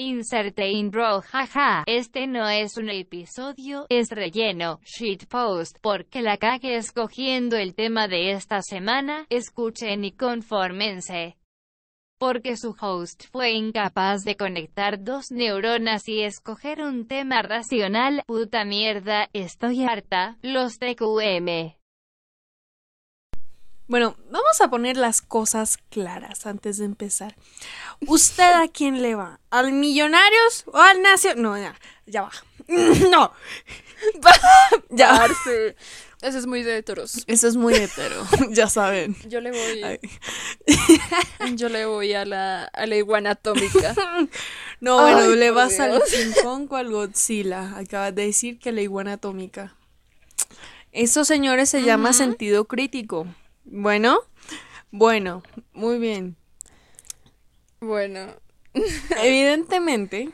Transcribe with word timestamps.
Inserte 0.00 0.70
intro, 0.70 1.22
jaja. 1.22 1.82
Este 1.84 2.28
no 2.28 2.48
es 2.48 2.76
un 2.76 2.88
episodio, 2.88 3.84
es 3.88 4.10
relleno, 4.10 4.78
shitpost, 4.84 5.78
porque 5.82 6.22
la 6.22 6.36
cague 6.36 6.76
escogiendo 6.76 7.56
el 7.56 7.74
tema 7.74 8.06
de 8.06 8.30
esta 8.30 8.62
semana, 8.62 9.26
escuchen 9.28 10.04
y 10.04 10.12
confórmense. 10.12 11.36
Porque 12.16 12.56
su 12.56 12.76
host 12.80 13.24
fue 13.32 13.50
incapaz 13.50 14.22
de 14.22 14.36
conectar 14.36 15.02
dos 15.02 15.32
neuronas 15.32 16.08
y 16.08 16.22
escoger 16.22 16.80
un 16.80 17.08
tema 17.08 17.42
racional, 17.42 18.22
puta 18.24 18.64
mierda, 18.64 19.28
estoy 19.32 19.82
harta, 19.82 20.38
los 20.42 20.78
TQM. 20.78 21.77
Bueno, 23.88 24.16
vamos 24.30 24.60
a 24.60 24.68
poner 24.68 24.98
las 24.98 25.22
cosas 25.22 25.78
claras 25.88 26.46
antes 26.46 26.76
de 26.76 26.84
empezar. 26.84 27.34
¿Usted 28.06 28.52
a 28.52 28.68
quién 28.68 29.00
le 29.00 29.14
va? 29.14 29.40
¿Al 29.50 29.72
Millonarios 29.72 30.64
o 30.66 30.76
al 30.76 31.00
Nación? 31.00 31.40
No, 31.40 31.56
ya, 31.58 31.74
ya 32.06 32.22
va. 32.22 32.32
No. 33.10 33.32
ya. 34.90 35.16
Parce. 35.16 35.74
Eso 36.20 36.36
es 36.36 36.46
muy 36.46 36.62
de 36.64 36.76
heteros. 36.76 37.24
Eso 37.28 37.48
es 37.48 37.56
muy 37.56 37.74
hetero, 37.74 38.26
ya 38.50 38.68
saben. 38.68 39.16
Yo 39.28 39.40
le 39.40 39.52
voy. 39.52 39.82
Ay. 39.84 40.00
Yo 41.54 41.68
le 41.68 41.86
voy 41.86 42.12
a 42.12 42.24
la, 42.24 42.64
a 42.64 42.86
la 42.86 42.96
iguana 42.96 43.30
atómica. 43.30 43.94
No, 44.80 45.00
bueno, 45.00 45.34
le 45.34 45.50
vas 45.50 45.78
al. 45.80 46.02
King 46.02 46.32
Kong 46.42 46.72
o 46.72 46.76
al 46.76 46.90
Godzilla. 46.90 47.76
Acabas 47.76 48.14
de 48.14 48.26
decir 48.26 48.58
que 48.58 48.72
la 48.72 48.82
iguana 48.82 49.14
atómica. 49.14 49.74
Eso, 50.92 51.24
señores, 51.24 51.70
se 51.70 51.82
llama 51.82 52.12
sentido 52.12 52.66
crítico. 52.66 53.26
Bueno, 53.70 54.20
bueno, 54.90 55.42
muy 55.72 55.98
bien. 55.98 56.36
Bueno. 57.80 58.26
Evidentemente, 59.22 60.30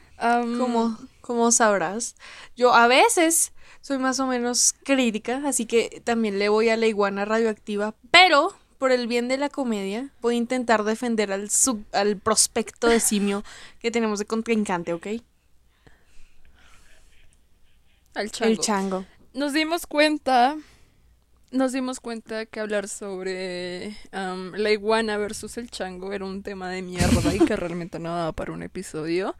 como, 0.59 0.97
como 1.20 1.51
sabrás, 1.52 2.15
yo 2.57 2.73
a 2.74 2.87
veces 2.87 3.52
soy 3.80 3.99
más 3.99 4.21
o 4.21 4.27
menos 4.27 4.74
crítica, 4.85 5.43
así 5.46 5.66
que 5.66 6.01
también 6.05 6.38
le 6.38 6.49
voy 6.49 6.68
a 6.68 6.77
la 6.77 6.87
iguana 6.87 7.24
radioactiva, 7.24 7.95
pero 8.10 8.55
por 8.79 8.93
el 8.93 9.07
bien 9.07 9.29
de 9.29 9.37
la 9.37 9.49
comedia 9.49 10.10
voy 10.21 10.35
a 10.35 10.38
intentar 10.38 10.85
defender 10.85 11.32
al, 11.32 11.51
sub- 11.51 11.85
al 11.93 12.16
prospecto 12.16 12.87
de 12.88 13.01
simio 13.01 13.43
que 13.80 13.90
tenemos 13.90 14.18
de 14.18 14.27
contrincante, 14.27 14.93
¿ok? 14.93 15.07
Al 18.15 18.30
chango. 18.30 18.51
El 18.52 18.59
chango. 18.59 19.05
Nos 19.32 19.52
dimos 19.52 19.87
cuenta. 19.87 20.57
Nos 21.55 21.71
dimos 21.71 22.01
cuenta 22.01 22.47
que 22.47 22.59
hablar 22.59 22.88
sobre 22.88 23.97
la 24.10 24.71
iguana 24.73 25.16
versus 25.19 25.57
el 25.57 25.71
chango 25.71 26.13
era 26.13 26.24
un 26.24 26.43
tema 26.43 26.69
de 26.69 26.83
mierda 26.83 27.33
y 27.33 27.38
que 27.38 27.55
realmente 27.57 28.01
no 28.01 28.13
daba 28.13 28.33
para 28.33 28.51
un 28.51 28.65
episodio. 28.65 29.37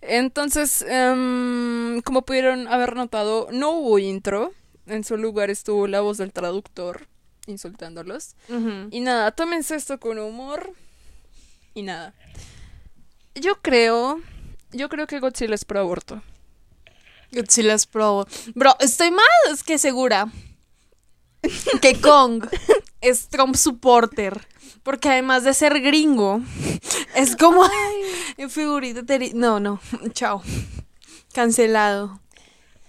Entonces, 0.00 0.82
em, 0.88 2.00
como 2.00 2.22
pudieron 2.22 2.68
haber 2.68 2.96
notado, 2.96 3.48
no 3.52 3.72
hubo 3.72 3.98
intro. 3.98 4.54
En 4.86 5.04
su 5.04 5.18
lugar 5.18 5.50
estuvo 5.50 5.86
la 5.86 6.00
voz 6.00 6.16
del 6.16 6.32
traductor 6.32 7.06
insultándolos. 7.46 8.34
Y 8.90 9.00
nada, 9.00 9.30
tómense 9.32 9.74
esto 9.74 10.00
con 10.00 10.18
humor. 10.18 10.72
Y 11.74 11.82
nada. 11.82 12.14
Yo 13.34 13.60
creo. 13.60 14.22
Yo 14.70 14.88
creo 14.88 15.06
que 15.06 15.20
Godzilla 15.20 15.54
es 15.54 15.66
pro 15.66 15.80
aborto. 15.80 16.22
Godzilla 17.30 17.74
es 17.74 17.86
pro. 17.86 18.26
Bro, 18.54 18.74
estoy 18.80 19.10
más 19.10 19.62
que 19.66 19.76
segura 19.76 20.32
que 21.80 22.00
Kong 22.00 22.44
es 23.00 23.28
Trump 23.28 23.56
supporter. 23.56 24.46
Porque 24.82 25.08
además 25.10 25.44
de 25.44 25.54
ser 25.54 25.80
gringo, 25.80 26.40
es 27.14 27.36
como 27.36 27.64
en 28.36 28.50
figurita. 28.50 29.02
teri- 29.02 29.32
No, 29.32 29.60
no, 29.60 29.80
chao. 30.12 30.42
Cancelado. 31.32 32.20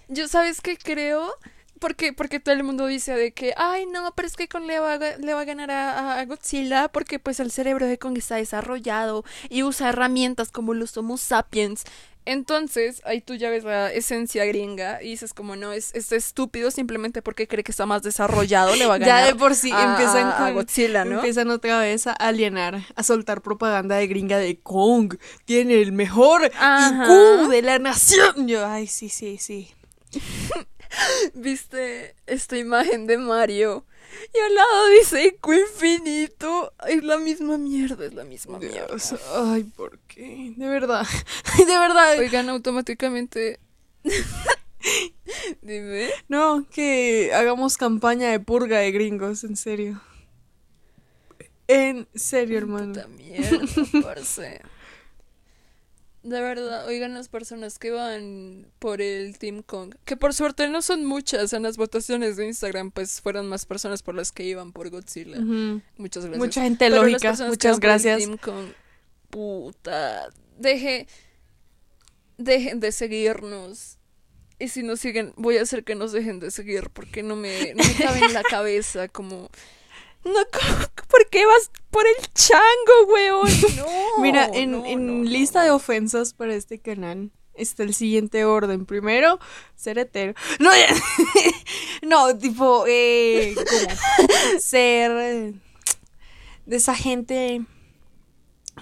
Yo, 0.08 0.28
¿sabes 0.28 0.60
qué 0.62 0.78
creo? 0.78 1.32
Porque, 1.80 2.14
porque 2.14 2.40
todo 2.40 2.56
el 2.56 2.64
mundo 2.64 2.88
dice 2.88 3.14
de 3.14 3.34
que, 3.34 3.54
ay, 3.58 3.86
no, 3.86 4.12
pero 4.16 4.28
es 4.28 4.36
que 4.36 4.48
Kong 4.48 4.64
le 4.66 4.80
va 4.80 4.98
le 4.98 5.34
va 5.34 5.42
a 5.42 5.46
ganar 5.46 5.70
a, 5.70 6.18
a 6.20 6.26
Godzilla 6.26 6.88
porque 6.88 7.20
pues 7.20 7.40
el 7.42 7.52
cerebro 7.52 7.86
de 7.88 7.98
Kong 8.00 8.18
está 8.18 8.36
desarrollado 8.38 9.26
y 9.50 9.64
usa 9.64 9.90
herramientas 9.90 10.50
como 10.50 10.74
los 10.74 10.96
Homo 10.98 11.18
sapiens. 11.18 11.84
Entonces, 12.26 13.02
ahí 13.06 13.20
tú 13.22 13.36
ya 13.36 13.50
ves 13.50 13.64
la 13.64 13.92
esencia 13.92 14.46
gringa 14.46 15.02
y 15.04 15.10
dices 15.10 15.34
como, 15.34 15.56
no, 15.56 15.74
es, 15.74 15.94
es 15.94 16.12
estúpido 16.12 16.72
simplemente 16.72 17.22
porque 17.22 17.48
cree 17.48 17.64
que 17.64 17.72
está 17.72 17.86
más 17.86 18.02
desarrollado, 18.04 18.76
le 18.76 18.86
va 18.86 18.96
a 18.96 18.98
ganar 18.98 19.22
Ya 19.26 19.28
de 19.28 19.36
por 19.36 19.56
sí 19.56 19.72
a- 19.74 19.92
empiezan 19.92 20.28
a- 20.28 20.36
a 20.36 20.40
con 20.46 20.54
Godzilla, 20.56 21.04
¿no? 21.06 21.16
Empiezan 21.16 21.50
otra 21.52 21.80
vez 21.80 22.08
a 22.08 22.14
alienar, 22.14 22.82
a 22.96 23.04
soltar 23.04 23.42
propaganda 23.42 23.98
de 23.98 24.08
gringa 24.08 24.38
de 24.38 24.58
Kong. 24.60 25.16
Tiene 25.46 25.82
el 25.82 25.92
mejor 25.92 26.50
Ajá. 26.58 27.04
IQ 27.06 27.50
de 27.50 27.62
la 27.62 27.80
nación. 27.80 28.48
Yo, 28.48 28.66
ay, 28.66 28.88
sí, 28.88 29.10
sí, 29.10 29.38
sí. 29.38 29.70
¿Viste 31.34 32.16
esta 32.28 32.58
imagen 32.58 33.08
de 33.08 33.18
Mario? 33.18 33.86
Y 34.34 34.40
al 34.40 34.56
lado 34.56 34.90
dice 35.00 35.26
IQ 35.26 35.54
infinito. 35.54 36.74
Es 36.88 37.04
la 37.04 37.18
misma 37.18 37.58
mierda, 37.58 38.06
es 38.06 38.14
la 38.14 38.24
misma 38.24 38.60
mierda. 38.60 38.96
Ay, 39.36 39.64
¿por 39.64 40.00
qué? 40.08 40.54
De 40.56 40.68
verdad, 40.68 41.06
de 41.58 41.78
verdad. 41.78 42.18
Oigan, 42.20 42.50
automáticamente. 42.50 43.60
Dime. 45.62 46.10
No, 46.28 46.66
que 46.70 47.32
hagamos 47.34 47.78
campaña 47.78 48.30
de 48.30 48.40
purga 48.40 48.80
de 48.80 48.92
gringos, 48.92 49.44
en 49.44 49.56
serio. 49.56 50.02
En 51.68 52.08
serio, 52.14 52.58
hermano. 52.58 52.94
Puta 52.94 53.08
mierda, 53.08 53.60
parce. 54.02 54.62
De 56.24 56.40
verdad, 56.40 56.88
oigan 56.88 57.14
las 57.14 57.28
personas 57.28 57.78
que 57.78 57.92
van 57.92 58.68
por 58.80 59.02
el 59.02 59.38
Team 59.38 59.62
Kong, 59.62 59.94
que 60.06 60.16
por 60.16 60.34
suerte 60.34 60.70
no 60.70 60.82
son 60.82 61.04
muchas 61.04 61.52
en 61.52 61.64
las 61.64 61.76
votaciones 61.76 62.38
de 62.38 62.48
Instagram, 62.48 62.92
pues 62.92 63.20
fueron 63.20 63.50
más 63.50 63.66
personas 63.66 64.02
por 64.02 64.16
las 64.16 64.32
que 64.32 64.44
iban 64.46 64.72
por 64.72 64.90
Godzilla. 64.90 65.38
Ujú. 65.38 65.82
Muchas 65.98 66.24
gracias. 66.24 66.38
Mucha 66.38 66.62
gente 66.62 66.90
Pero 66.90 67.04
lógica, 67.04 67.36
muchas 67.46 67.78
gracias. 67.82 68.20
Team 68.20 68.38
Kong, 68.38 68.68
puta, 69.30 70.30
deje, 70.58 71.08
dejen 72.38 72.80
de 72.80 72.94
seguirnos. 72.94 73.98
Y 74.60 74.70
si 74.70 74.82
nos 74.82 75.02
siguen, 75.02 75.34
voy 75.36 75.58
a 75.58 75.64
hacer 75.64 75.84
que 75.84 75.96
nos 75.96 76.14
dejen 76.14 76.40
de 76.40 76.52
seguir 76.52 76.90
porque 76.90 77.22
no 77.22 77.36
me, 77.36 77.74
no 77.74 77.84
me 77.84 77.96
cabe 77.96 78.20
en 78.20 78.34
la 78.34 78.44
cabeza 78.50 79.10
como... 79.10 79.50
No, 80.24 80.34
¿cómo- 80.52 80.88
¿por 81.10 81.28
qué 81.30 81.46
vas 81.46 81.70
por 81.90 82.04
el 82.08 82.34
chango, 82.34 83.14
weón? 83.14 83.48
No. 83.78 84.22
Mira, 84.22 84.50
en, 84.54 84.72
no, 84.72 84.86
en 84.86 85.24
no, 85.24 85.30
lista 85.30 85.64
de 85.64 85.72
ofensas 85.72 86.34
para 86.34 86.56
este 86.56 86.80
canal 86.80 87.32
está 87.54 87.84
el 87.84 87.94
siguiente 87.94 88.46
orden. 88.46 88.86
Primero, 88.86 89.40
ser 89.76 90.00
hetero. 90.00 90.34
No, 90.60 90.72
no 92.02 92.38
tipo, 92.38 92.86
eh, 92.88 93.54
como 93.56 94.60
ser 94.60 95.54
de 96.66 96.76
esa 96.76 96.96
gente, 96.96 97.66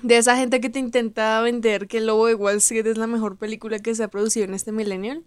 de 0.03 0.17
esa 0.17 0.37
gente 0.37 0.61
que 0.61 0.69
te 0.69 0.79
intenta 0.79 1.41
vender 1.41 1.87
que 1.87 1.97
el 1.97 2.07
Lobo 2.07 2.27
de 2.27 2.35
Wall 2.35 2.57
Street 2.57 2.85
es 2.87 2.97
la 2.97 3.07
mejor 3.07 3.37
película 3.37 3.79
que 3.79 3.95
se 3.95 4.03
ha 4.03 4.07
producido 4.07 4.45
en 4.45 4.53
este 4.53 4.71
millennial. 4.71 5.23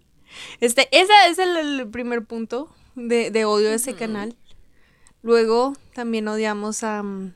Este, 0.59 0.87
ese 0.91 1.13
es 1.29 1.37
el, 1.39 1.55
el 1.57 1.87
primer 1.89 2.25
punto 2.25 2.69
de, 2.95 3.29
de 3.31 3.45
odio 3.45 3.69
de 3.69 3.75
ese 3.75 3.93
canal. 3.93 4.35
Luego 5.25 5.73
también 5.95 6.27
odiamos 6.27 6.83
a... 6.83 7.01
mm, 7.01 7.33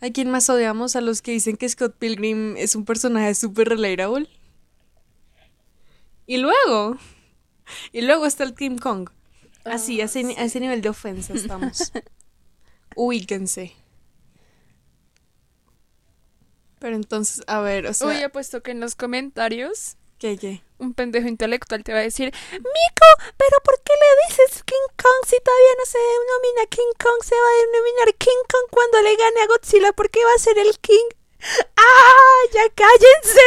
¿A 0.00 0.10
quién 0.14 0.30
más 0.30 0.48
odiamos? 0.48 0.96
A 0.96 1.02
los 1.02 1.20
que 1.20 1.32
dicen 1.32 1.58
que 1.58 1.68
Scott 1.68 1.94
Pilgrim 1.98 2.56
es 2.56 2.74
un 2.74 2.86
personaje 2.86 3.34
súper 3.34 3.68
relatable. 3.68 4.30
Y 6.26 6.38
luego... 6.38 6.96
Y 7.92 8.00
luego 8.00 8.24
está 8.24 8.44
el 8.44 8.54
King 8.54 8.78
Kong. 8.78 9.10
Así, 9.66 10.00
Ah, 10.00 10.04
a, 10.04 10.06
ese, 10.06 10.24
ni- 10.24 10.36
a 10.36 10.44
ese 10.44 10.58
nivel 10.58 10.80
de 10.80 10.88
ofensa 10.88 11.34
estamos. 11.34 11.92
Ubíquense. 12.96 13.74
Pero 16.78 16.96
entonces, 16.96 17.44
a 17.46 17.60
ver, 17.60 17.86
o 17.88 17.92
sea... 17.92 18.08
Uy, 18.08 18.22
apuesto 18.22 18.62
que 18.62 18.70
en 18.70 18.80
los 18.80 18.94
comentarios 18.94 19.96
¿Qué, 20.18 20.38
qué? 20.38 20.62
Un 20.78 20.94
pendejo 20.94 21.28
intelectual 21.28 21.82
te 21.84 21.92
va 21.92 22.00
a 22.00 22.02
decir, 22.02 22.32
Mico, 22.52 23.08
pero 23.36 23.56
¿por 23.64 23.80
qué 23.82 23.92
le 23.92 24.28
dices 24.28 24.62
King 24.64 24.88
Kong 24.96 25.22
si 25.26 25.36
todavía 25.42 25.74
no 25.78 25.86
se 25.86 25.98
denomina 25.98 26.66
King 26.70 26.92
Kong? 27.02 27.22
Se 27.24 27.34
va 27.34 27.48
a 27.48 27.66
denominar 27.66 28.14
King 28.18 28.42
Kong 28.50 28.68
cuando 28.70 29.02
le 29.02 29.16
gane 29.16 29.40
a 29.42 29.46
Godzilla, 29.46 29.92
¿por 29.92 30.10
qué 30.10 30.20
va 30.24 30.32
a 30.36 30.38
ser 30.38 30.58
el 30.58 30.78
King? 30.80 31.08
¡Ah! 31.76 32.48
¡Ya 32.52 32.62
cállense! 32.74 33.40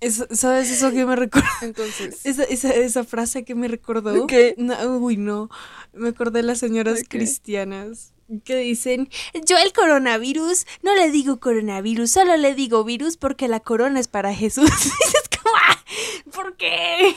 Eso- 0.00 0.26
¿Sabes 0.32 0.70
eso 0.70 0.90
que 0.90 1.04
me 1.04 1.14
recuerda? 1.16 1.48
Entonces, 1.62 2.20
Esa, 2.26 2.42
esa, 2.44 2.74
esa 2.74 3.04
frase 3.04 3.44
que 3.44 3.54
me 3.54 3.68
recordó. 3.68 4.26
¿Qué? 4.26 4.54
No, 4.58 4.74
uy, 4.98 5.16
no. 5.16 5.48
Me 5.92 6.08
acordé 6.08 6.40
de 6.40 6.42
las 6.46 6.58
señoras 6.58 7.02
cristianas 7.08 8.12
que 8.44 8.56
dicen: 8.56 9.08
Yo 9.44 9.58
el 9.58 9.72
coronavirus 9.72 10.66
no 10.82 10.94
le 10.96 11.10
digo 11.10 11.38
coronavirus, 11.38 12.10
solo 12.10 12.36
le 12.36 12.54
digo 12.54 12.82
virus 12.82 13.16
porque 13.16 13.46
la 13.46 13.60
corona 13.60 14.00
es 14.00 14.08
para 14.08 14.34
Jesús. 14.34 14.68
Es 15.22 15.38
como, 15.42 15.54
"Ah, 15.56 15.71
¿por 16.34 16.56
qué? 16.56 17.14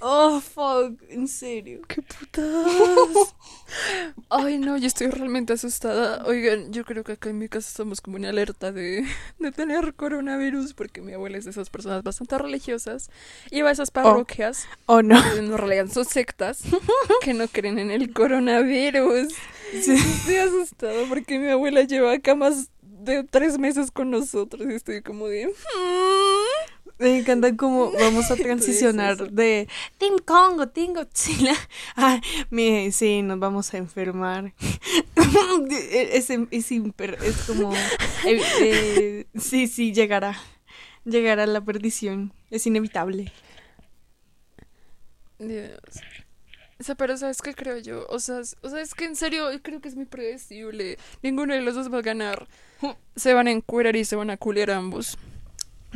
Oh, 0.00 0.40
fuck, 0.40 1.02
en 1.10 1.28
serio. 1.28 1.82
¡Qué 1.86 2.00
putas! 2.00 3.34
Ay, 4.30 4.56
no, 4.58 4.76
yo 4.78 4.86
estoy 4.86 5.08
realmente 5.08 5.52
asustada. 5.52 6.24
Oigan, 6.24 6.72
yo 6.72 6.84
creo 6.84 7.04
que 7.04 7.12
acá 7.12 7.28
en 7.28 7.38
mi 7.38 7.48
casa 7.48 7.68
estamos 7.68 8.00
como 8.00 8.16
en 8.16 8.24
alerta 8.24 8.72
de, 8.72 9.04
de 9.38 9.52
tener 9.52 9.92
coronavirus 9.94 10.72
porque 10.72 11.02
mi 11.02 11.12
abuela 11.12 11.36
es 11.36 11.44
de 11.44 11.50
esas 11.50 11.68
personas 11.68 12.02
bastante 12.02 12.38
religiosas 12.38 13.10
y 13.50 13.60
va 13.60 13.68
a 13.68 13.72
esas 13.72 13.90
parroquias, 13.90 14.66
Oh, 14.86 15.02
no. 15.02 15.20
en 15.34 15.56
realidad 15.56 15.88
son 15.92 16.06
sectas, 16.06 16.62
que 17.22 17.34
no 17.34 17.46
creen 17.48 17.78
en 17.78 17.90
el 17.90 18.12
coronavirus. 18.14 19.28
Sí. 19.82 19.92
Estoy 19.92 20.36
asustada 20.36 21.04
porque 21.08 21.38
mi 21.38 21.48
abuela 21.48 21.82
lleva 21.82 22.12
acá 22.12 22.34
más 22.34 22.70
de 22.80 23.24
tres 23.24 23.58
meses 23.58 23.90
con 23.90 24.10
nosotros 24.10 24.62
y 24.70 24.74
estoy 24.74 25.02
como 25.02 25.26
de... 25.28 25.46
"Mm". 25.48 25.50
Me 27.00 27.18
encanta 27.18 27.56
cómo 27.56 27.90
vamos 27.92 28.30
a 28.30 28.36
transicionar 28.36 29.16
de 29.32 29.68
Team 29.98 30.18
Congo, 30.24 30.68
Team 30.68 30.92
Godzilla. 30.94 31.54
Ah, 31.96 32.20
mire, 32.50 32.92
sí, 32.92 33.22
nos 33.22 33.38
vamos 33.38 33.72
a 33.74 33.78
enfermar. 33.78 34.52
es, 35.70 36.30
es, 36.30 36.70
imper- 36.70 37.20
es 37.22 37.36
como. 37.46 37.74
eh, 37.74 38.40
eh, 38.60 39.26
sí, 39.38 39.66
sí, 39.66 39.92
llegará. 39.92 40.38
Llegará 41.04 41.46
la 41.46 41.60
perdición. 41.62 42.32
Es 42.50 42.66
inevitable. 42.66 43.32
Dios. 45.38 45.78
O 46.78 46.82
sea, 46.82 46.94
pero 46.94 47.16
¿sabes 47.16 47.42
qué 47.42 47.54
creo 47.54 47.78
yo? 47.78 48.06
O 48.08 48.18
sea, 48.20 48.40
o 48.62 48.68
sea, 48.68 48.80
es 48.80 48.94
que 48.94 49.04
en 49.04 49.16
serio 49.16 49.48
creo 49.62 49.80
que 49.80 49.88
es 49.88 49.96
muy 49.96 50.06
predecible. 50.06 50.98
Ninguno 51.22 51.54
de 51.54 51.60
los 51.62 51.74
dos 51.74 51.92
va 51.92 51.98
a 51.98 52.02
ganar. 52.02 52.46
Se 53.16 53.34
van 53.34 53.46
a 53.48 53.50
encuerar 53.50 53.96
y 53.96 54.04
se 54.04 54.16
van 54.16 54.30
a 54.30 54.36
culiar 54.38 54.70
ambos. 54.70 55.18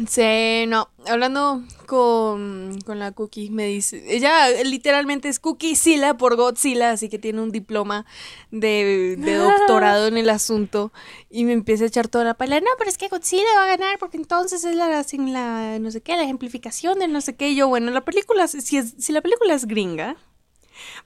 Sí, 0.09 0.67
no. 0.67 0.89
Hablando 1.07 1.63
con, 1.87 2.81
con 2.85 2.99
la 2.99 3.13
Cookie, 3.13 3.51
me 3.51 3.67
dice. 3.67 4.03
Ella 4.09 4.49
literalmente 4.65 5.29
es 5.29 5.39
Cookie 5.39 5.77
Sila 5.77 6.17
por 6.17 6.35
Godzilla, 6.35 6.91
así 6.91 7.09
que 7.09 7.21
tiene 7.21 7.41
un 7.41 7.53
diploma 7.53 8.05
de, 8.51 9.15
de 9.17 9.35
doctorado 9.37 10.09
en 10.09 10.17
el 10.17 10.31
asunto. 10.31 10.93
Y 11.31 11.45
me 11.45 11.53
empieza 11.53 11.85
a 11.85 11.87
echar 11.87 12.09
toda 12.09 12.25
la 12.25 12.35
pala. 12.35 12.59
No, 12.59 12.71
pero 12.77 12.91
es 12.91 12.99
que 12.99 13.07
Godzilla 13.07 13.45
va 13.57 13.65
a 13.65 13.77
ganar 13.77 13.99
porque 14.01 14.17
entonces 14.17 14.65
es 14.65 14.75
la, 14.75 15.05
sin 15.05 15.33
la 15.33 15.79
no 15.79 15.93
sé 15.93 16.01
qué, 16.01 16.17
la 16.17 16.25
ejemplificación 16.25 16.99
del 16.99 17.13
no 17.13 17.21
sé 17.21 17.37
qué. 17.37 17.51
Y 17.51 17.57
yo, 17.57 17.69
bueno, 17.69 17.93
la 17.93 18.05
película, 18.05 18.49
si, 18.49 18.77
es, 18.77 18.95
si 18.99 19.13
la 19.13 19.21
película 19.21 19.55
es 19.55 19.67
gringa, 19.67 20.17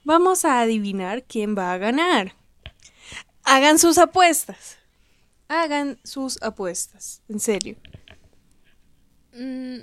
vamos 0.03 0.45
a 0.45 0.61
adivinar 0.61 1.23
quién 1.25 1.55
va 1.55 1.73
a 1.73 1.77
ganar. 1.77 2.33
Hagan 3.43 3.77
sus 3.77 3.99
apuestas. 3.99 4.79
Hagan 5.47 5.99
sus 6.03 6.41
apuestas. 6.41 7.21
En 7.29 7.39
serio. 7.39 7.77
Mm, 9.39 9.79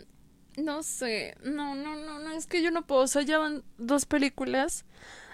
no 0.59 0.83
sé. 0.83 1.35
No, 1.43 1.75
no, 1.75 1.97
no, 1.97 2.19
no. 2.19 2.33
Es 2.33 2.47
que 2.47 2.63
yo 2.63 2.71
no 2.71 2.87
puedo. 2.87 3.03
O 3.03 3.07
sea, 3.09 3.23
ya 3.23 3.39
van 3.39 3.65
dos 3.79 4.07
películas 4.07 4.85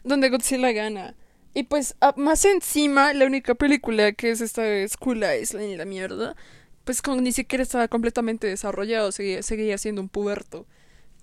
donde 0.04 0.30
Godzilla 0.30 0.72
gana. 0.72 1.14
Y 1.54 1.64
pues, 1.64 1.96
a- 2.00 2.14
más 2.16 2.44
encima, 2.44 3.12
la 3.14 3.26
única 3.26 3.54
película 3.54 4.12
que 4.12 4.30
es 4.30 4.40
esta 4.40 4.62
de 4.62 4.88
School 4.88 5.22
Island 5.40 5.70
y 5.70 5.76
la 5.76 5.84
mierda, 5.84 6.36
pues 6.84 7.02
con 7.02 7.22
ni 7.24 7.32
siquiera 7.32 7.62
estaba 7.62 7.88
completamente 7.88 8.46
desarrollado, 8.46 9.12
seguía, 9.12 9.42
seguía 9.42 9.78
siendo 9.78 10.02
un 10.02 10.08
puberto. 10.08 10.66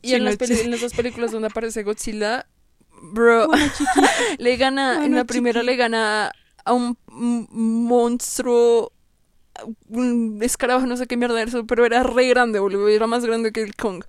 Y 0.02 0.10
Sí, 0.10 0.16
en, 0.16 0.26
no, 0.26 0.32
las 0.32 0.42
en 0.52 0.72
las 0.72 0.82
dos 0.82 0.94
películas 0.94 1.32
donde 1.32 1.48
aparece 1.50 1.84
Godzilla, 1.84 2.48
bro, 3.14 3.50
le 4.40 4.58
gana, 4.58 5.06
en 5.06 5.16
la 5.16 5.26
primera 5.26 5.64
le 5.64 5.76
gana 5.78 6.32
a 6.66 6.74
un 6.74 6.98
monstruo, 7.52 8.94
un 9.90 10.40
escarabajo, 10.42 10.86
no 10.88 10.98
sé 10.98 11.08
qué 11.08 11.18
mierda 11.18 11.42
era 11.42 11.50
eso, 11.50 11.66
pero 11.66 11.86
era 11.86 12.04
re 12.04 12.28
grande, 12.28 12.60
boludo, 12.60 12.88
era 12.90 13.08
más 13.08 13.26
grande 13.26 13.52
que 13.52 13.62
el 13.62 13.76
Kong. 13.76 14.04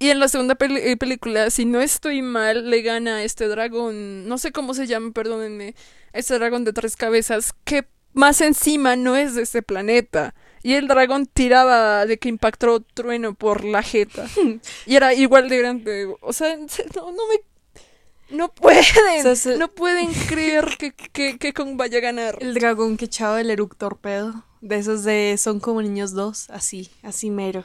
Y 0.00 0.10
en 0.10 0.20
la 0.20 0.28
segunda 0.28 0.54
peli- 0.54 0.80
eh, 0.80 0.96
película, 0.96 1.50
si 1.50 1.64
no 1.64 1.80
estoy 1.80 2.22
mal, 2.22 2.70
le 2.70 2.82
gana 2.82 3.16
a 3.16 3.22
este 3.24 3.48
dragón, 3.48 4.28
no 4.28 4.38
sé 4.38 4.52
cómo 4.52 4.74
se 4.74 4.86
llama, 4.86 5.10
perdónenme, 5.12 5.74
este 6.12 6.34
dragón 6.34 6.64
de 6.64 6.72
tres 6.72 6.96
cabezas, 6.96 7.52
que 7.64 7.84
más 8.14 8.40
encima 8.40 8.94
no 8.96 9.16
es 9.16 9.34
de 9.34 9.42
este 9.42 9.62
planeta. 9.62 10.34
Y 10.62 10.74
el 10.74 10.88
dragón 10.88 11.26
tiraba 11.26 12.04
de 12.06 12.18
que 12.18 12.28
impactó 12.28 12.80
trueno 12.80 13.34
por 13.34 13.64
la 13.64 13.82
jeta. 13.82 14.26
Y 14.86 14.96
era 14.96 15.14
igual 15.14 15.48
de 15.48 15.58
grande. 15.58 16.08
O 16.20 16.32
sea, 16.32 16.56
no, 16.56 16.66
no 17.12 17.22
me... 17.28 18.36
No 18.36 18.52
pueden. 18.52 18.82
O 19.20 19.22
sea, 19.22 19.36
se- 19.36 19.56
No 19.56 19.68
pueden 19.68 20.12
creer 20.28 20.76
que, 20.78 20.92
que, 20.92 21.38
que 21.38 21.52
Kong 21.54 21.76
vaya 21.76 21.98
a 21.98 22.00
ganar. 22.02 22.38
El 22.40 22.54
dragón 22.54 22.96
que 22.96 23.06
echaba 23.06 23.40
el 23.40 23.50
eructor 23.50 23.98
pedo. 23.98 24.44
De 24.60 24.76
esos 24.76 25.04
de 25.04 25.36
Son 25.38 25.60
como 25.60 25.82
niños 25.82 26.12
dos. 26.12 26.50
Así, 26.50 26.90
así 27.02 27.30
mero. 27.30 27.64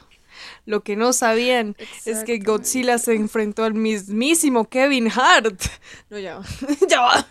Lo 0.66 0.82
que 0.82 0.96
no 0.96 1.12
sabían 1.12 1.76
es 2.04 2.24
que 2.24 2.38
Godzilla 2.38 2.98
se 2.98 3.14
enfrentó 3.14 3.64
al 3.64 3.74
mismísimo 3.74 4.68
Kevin 4.68 5.10
Hart. 5.10 5.60
No, 6.10 6.18
ya 6.18 6.36
va. 6.38 6.44
ya 6.88 7.00
va. 7.00 7.26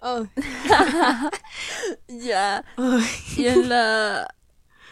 Ay, 0.00 0.28
Ya. 2.08 2.64
ay. 2.76 3.04
Y 3.36 3.46
en 3.46 3.68
la 3.68 4.34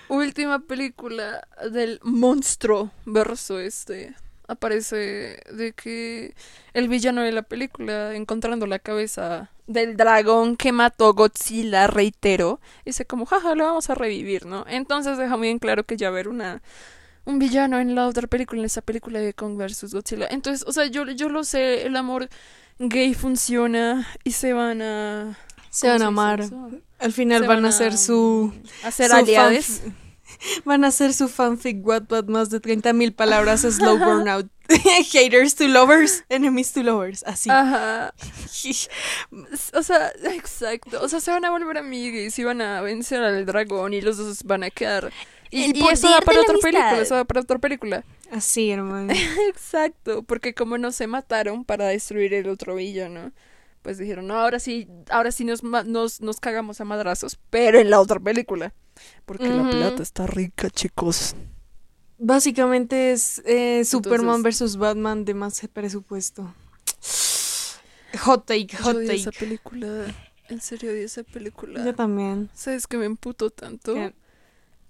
última 0.09 0.59
película 0.61 1.47
del 1.71 2.01
monstruo 2.03 2.91
verso 3.05 3.59
este 3.59 4.15
aparece 4.49 5.41
de 5.53 5.73
que 5.75 6.35
el 6.73 6.89
villano 6.89 7.23
de 7.23 7.33
la 7.33 7.43
película 7.43 8.15
encontrando 8.15 8.67
la 8.67 8.79
cabeza 8.79 9.51
del 9.67 9.97
dragón 9.97 10.57
que 10.57 10.73
mató 10.73 11.13
Godzilla, 11.15 11.87
reitero, 11.87 12.61
dice 12.85 13.05
como 13.05 13.27
jaja, 13.27 13.55
lo 13.55 13.65
vamos 13.65 13.91
a 13.91 13.95
revivir, 13.95 14.47
¿no? 14.47 14.65
Entonces 14.69 15.19
deja 15.19 15.37
muy 15.37 15.49
en 15.49 15.59
claro 15.59 15.85
que 15.85 15.97
ya 15.97 16.09
haber 16.09 16.29
una 16.29 16.63
un 17.25 17.41
villano 17.41 17.81
en 17.81 17.95
la 17.95 18.07
otra 18.07 18.29
película, 18.29 18.61
en 18.61 18.67
esa 18.67 18.83
película 18.83 19.19
de 19.19 19.35
Kong 19.35 19.59
vs 19.59 19.93
Godzilla. 19.93 20.29
Entonces, 20.31 20.65
o 20.67 20.73
sea, 20.73 20.87
yo, 20.87 21.05
yo 21.11 21.29
lo 21.29 21.43
sé, 21.45 21.85
el 21.85 21.97
amor 21.97 22.29
gay 22.79 23.15
funciona 23.15 24.07
y 24.23 24.31
se 24.33 24.53
van 24.53 24.81
a 24.81 25.37
Se 25.71 25.89
van 25.89 26.03
a 26.03 26.07
¿cómo 26.07 26.21
amar. 26.21 26.45
Al 26.99 27.13
final 27.13 27.43
Se 27.43 27.49
van 27.49 27.65
a 27.65 27.69
hacer 27.69 27.97
su. 27.99 28.53
aliades. 29.13 29.83
Van 30.65 30.85
a 30.85 30.89
hacer 30.89 31.13
su 31.13 31.29
fanfic 31.29 31.87
Wattpad 31.87 32.25
más 32.25 32.51
de 32.51 32.61
30.000 32.61 33.15
palabras 33.15 33.63
slow 33.63 33.99
burnout. 33.99 34.49
Haters 35.13 35.55
to 35.55 35.69
lovers, 35.69 36.25
enemies 36.29 36.73
to 36.73 36.83
lovers. 36.83 37.23
Así. 37.25 37.51
Ajá. 37.51 38.13
O 39.75 39.83
sea, 39.83 40.11
exacto. 40.25 41.01
O 41.01 41.09
sea, 41.09 41.21
se 41.21 41.31
van 41.31 41.45
a 41.45 41.51
volver 41.51 41.79
amigues 41.79 42.39
y 42.39 42.45
van 42.45 42.61
a 42.61 42.81
vencer 42.81 43.23
al 43.23 43.47
dragón 43.47 43.95
y 43.95 44.01
los 44.01 44.17
dos 44.17 44.43
van 44.45 44.65
a 44.65 44.71
quedar. 44.71 45.13
Y, 45.51 45.71
eso 45.91 46.09
da 46.09 46.21
poder 46.21 46.25
para 46.25 46.41
otra 46.41 46.53
amistad. 46.53 46.71
película, 46.71 47.01
eso 47.01 47.15
da 47.15 47.25
para 47.25 47.41
otra 47.41 47.59
película. 47.59 48.05
Así, 48.31 48.71
hermano. 48.71 49.13
Exacto, 49.49 50.23
porque 50.23 50.55
como 50.55 50.79
no 50.79 50.91
se 50.91 51.07
mataron 51.07 51.65
para 51.65 51.87
destruir 51.87 52.35
el 52.35 52.49
otro 52.49 52.75
villano, 52.75 53.33
pues 53.87 53.99
dijeron, 53.99 54.27
no, 54.27 54.35
ahora 54.35 54.59
sí, 54.59 54.89
ahora 55.11 55.31
sí 55.31 55.45
nos, 55.45 55.63
nos, 55.63 56.21
nos 56.21 56.41
cagamos 56.41 56.81
a 56.81 56.85
madrazos, 56.85 57.39
pero 57.51 57.79
en 57.79 57.89
la 57.89 58.01
otra 58.01 58.19
película. 58.19 58.75
Porque 59.25 59.49
la 59.49 59.71
plata 59.71 60.03
está 60.03 60.27
rica, 60.27 60.71
chicos. 60.71 61.37
Básicamente 62.19 63.13
es 63.13 63.41
eh, 63.47 63.85
Superman 63.85 64.43
versus 64.43 64.77
Batman 64.77 65.25
de 65.25 65.35
más 65.35 65.61
presupuesto. 65.73 66.53
Hot 68.23 68.45
take, 68.45 68.67
Yo 68.67 68.79
hot 68.83 68.97
odié 68.97 69.07
take. 69.07 69.21
esa 69.21 69.31
película. 69.31 70.13
En 70.49 70.61
serio, 70.61 70.91
odié 70.91 71.05
esa 71.05 71.23
película. 71.23 71.85
Yo 71.85 71.95
también. 71.95 72.51
¿Sabes 72.55 72.89
que 72.89 72.97
me 72.97 73.05
emputo 73.05 73.51
tanto? 73.51 73.95
¿Qué? 73.95 74.13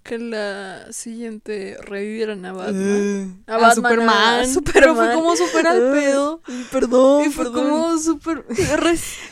Que 0.07 0.19
la 0.19 0.93
siguiente 0.93 1.77
revivieran 1.83 2.45
a 2.47 2.53
Batman. 2.53 2.75
Eh, 2.77 3.51
A 3.51 3.55
a 3.55 3.59
Batman, 3.59 3.75
Superman. 3.75 4.45
a 4.57 4.73
Pero 4.73 4.95
fue 4.95 5.13
como 5.15 5.37
super 5.37 5.67
al 5.67 5.81
pedo. 5.93 6.41
Perdón, 6.71 7.25
Y 7.27 7.31
fue 7.33 7.45
perdón. 7.47 7.69
como 7.71 7.99
super. 7.99 8.45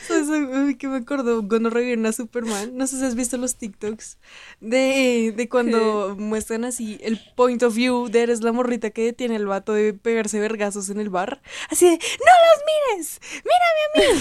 Que 0.79 0.89
me 0.89 0.97
acuerdo 0.99 1.47
cuando 1.49 1.71
revivieron 1.71 2.07
a 2.07 2.13
Superman. 2.13 2.77
No 2.77 2.87
sé 2.87 2.99
si 2.99 3.05
has 3.05 3.15
visto 3.15 3.37
los 3.37 3.57
TikToks. 3.57 4.19
De, 4.61 5.33
de 5.37 5.49
cuando 5.49 6.17
muestran 6.19 6.65
así 6.65 6.99
el 7.03 7.21
point 7.37 7.63
of 7.63 7.75
view 7.75 8.09
de 8.09 8.23
eres 8.23 8.43
la 8.43 8.53
morrita 8.53 8.91
que 8.91 9.03
detiene 9.05 9.37
el 9.37 9.47
vato 9.47 9.73
de 9.73 9.93
pegarse 9.95 10.41
vergazos 10.41 10.91
en 10.91 10.99
el 10.99 11.09
bar. 11.11 11.41
Así 11.71 11.87
de: 11.87 11.93
¡No 11.93 11.99
los 11.99 12.99
mires! 12.99 13.21
¡Mírame 13.33 14.11
a 14.11 14.15
mí! 14.15 14.21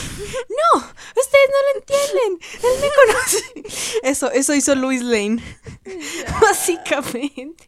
¡No! 0.50 0.80
¡Ustedes 0.80 1.50
no 1.50 1.60
lo 1.66 1.80
entienden! 1.80 2.40
¡Él 2.64 2.82
me 2.82 2.90
conoce! 3.14 4.00
Eso, 4.04 4.32
eso 4.32 4.54
hizo 4.54 4.76
Louis 4.76 5.02
Lane. 5.02 5.42
Básicamente. 6.50 7.68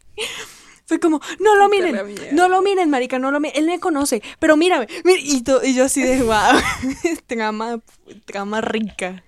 Fue 0.86 1.00
como, 1.00 1.20
no 1.40 1.56
lo 1.56 1.68
miren, 1.68 1.96
no 2.32 2.48
lo 2.48 2.62
miren, 2.62 2.90
marica, 2.90 3.18
no 3.18 3.32
lo 3.32 3.40
miren, 3.40 3.58
él 3.58 3.66
me 3.66 3.80
conoce, 3.80 4.22
pero 4.38 4.56
mírame, 4.56 4.86
mira", 5.04 5.18
y, 5.20 5.42
to- 5.42 5.64
y 5.64 5.74
yo 5.74 5.84
así 5.84 6.00
de, 6.00 6.22
wow, 6.22 6.60
trama, 7.26 7.80
trama 8.24 8.60
rica. 8.60 9.24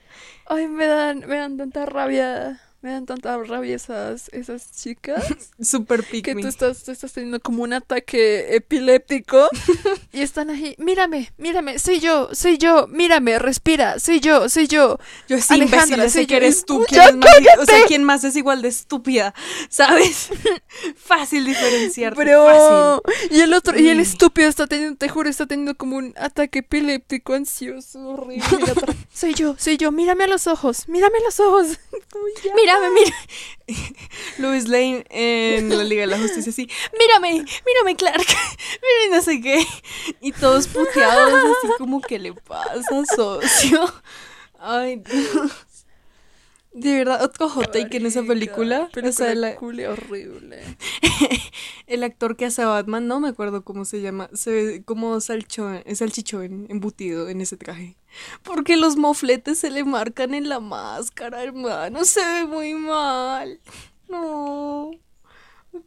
Ay, 0.47 0.69
me 0.69 0.87
dan, 0.87 1.19
me 1.27 1.37
dan 1.37 1.57
tanta 1.57 1.85
rabia 1.85 2.61
Me 2.81 2.93
dan 2.93 3.07
tanta 3.07 3.37
rabia 3.39 3.75
esas, 3.75 4.29
esas 4.33 4.71
chicas. 4.71 5.25
Super 5.61 6.05
que 6.05 6.35
tú 6.37 6.47
estás, 6.47 6.85
tú 6.85 6.93
estás 6.93 7.13
teniendo 7.13 7.41
como 7.41 7.65
un 7.65 7.73
ataque 7.73 8.55
epiléptico 8.55 9.49
y 10.13 10.21
están 10.21 10.49
ahí, 10.51 10.77
mírame, 10.79 11.33
mírame, 11.39 11.81
soy 11.81 11.99
yo, 11.99 12.29
soy 12.33 12.57
yo, 12.57 12.87
mírame, 12.87 13.41
respira, 13.41 13.99
soy 13.99 14.21
yo, 14.21 14.49
soy 14.49 14.69
yo. 14.69 14.99
Yo 15.29 15.39
sí, 15.41 15.55
Alejandra, 15.55 15.97
imbécil, 15.97 16.11
soy 16.13 16.27
que 16.27 16.35
yo. 16.35 16.37
eres 16.37 16.65
tú. 16.65 16.85
¡Ya 16.89 17.07
¿Quién 17.09 17.19
más, 17.19 17.31
o 17.61 17.65
sea, 17.67 17.79
¿quién 17.89 18.05
más 18.05 18.23
es 18.23 18.37
igual 18.37 18.63
de 18.63 18.69
estúpida? 18.69 19.35
¿Sabes? 19.69 20.29
Fácil 20.97 21.47
diferenciarte. 21.47 22.17
Pero, 22.17 22.45
Fácil. 23.03 23.37
y 23.37 23.41
el 23.41 23.55
otro, 23.55 23.77
y 23.79 23.89
el 23.89 23.99
Mm. 23.99 24.03
estúpido 24.03 24.49
está 24.49 24.69
teniendo, 24.69 24.97
te 24.97 25.09
juro, 25.09 25.29
está 25.29 25.47
teniendo 25.47 25.75
como 25.77 25.97
un 25.97 26.15
ataque 26.17 26.61
epiléptico, 26.61 27.35
ansioso, 27.35 27.99
horrible. 28.11 28.45
Soy 29.13 29.35
yo, 29.35 29.57
soy 29.59 29.77
yo, 29.79 29.91
mírame 29.91 30.25
a 30.25 30.29
los 30.29 30.47
ojos, 30.47 30.89
mírame 30.89 31.19
a 31.19 31.23
los 31.25 31.41
ojos. 31.41 31.67
Ya. 32.45 32.55
Mírame, 32.69 32.91
mira. 32.91 33.17
Louis 34.39 34.69
Lane 34.69 35.05
en 35.09 35.71
la 35.75 35.85
Liga 35.85 36.03
de 36.03 36.09
la 36.09 36.19
Justicia, 36.19 36.51
así. 36.51 36.69
Mírame, 36.99 37.47
mírame, 37.67 37.97
Clark. 37.97 38.19
Mírame, 38.83 39.17
no 39.17 39.23
sé 39.23 39.41
qué. 39.41 39.67
Y 40.21 40.33
todos 40.33 40.69
puteados, 40.69 41.33
así 41.33 41.69
como, 41.79 42.03
¿qué 42.03 42.19
le 42.19 42.35
pasa, 42.35 43.05
socio? 43.17 43.91
Ay, 44.59 44.97
Dios. 44.97 45.53
De 46.81 46.97
verdad, 46.97 47.23
otro 47.25 47.49
hot 47.49 47.73
take 47.73 47.97
en 47.97 48.07
esa 48.07 48.23
película. 48.23 48.89
O 49.05 49.13
sea, 49.13 49.35
la- 49.35 49.49
Película 49.49 49.91
horrible. 49.91 50.63
el 51.87 52.05
actor 52.05 52.37
que 52.37 52.47
hace 52.47 52.63
a 52.63 52.67
Batman, 52.67 53.07
no 53.07 53.21
me 53.21 53.29
acuerdo 53.29 53.65
cómo 53.65 53.85
se 53.85 54.01
llama, 54.01 54.29
se 54.33 54.51
ve 54.51 54.83
como 54.85 55.21
salchón, 55.21 55.83
salchichón 55.95 56.67
embutido 56.69 57.29
en 57.29 57.41
ese 57.41 57.57
traje. 57.57 57.97
Porque 58.43 58.77
los 58.77 58.97
mofletes 58.97 59.59
se 59.59 59.71
le 59.71 59.85
marcan 59.85 60.35
en 60.35 60.49
la 60.49 60.61
máscara, 60.61 61.43
hermano, 61.43 62.05
se 62.05 62.25
ve 62.25 62.45
muy 62.47 62.75
mal. 62.75 63.61
No, 64.09 64.91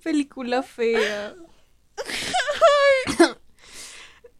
película 0.03 0.63
fea. 0.63 1.35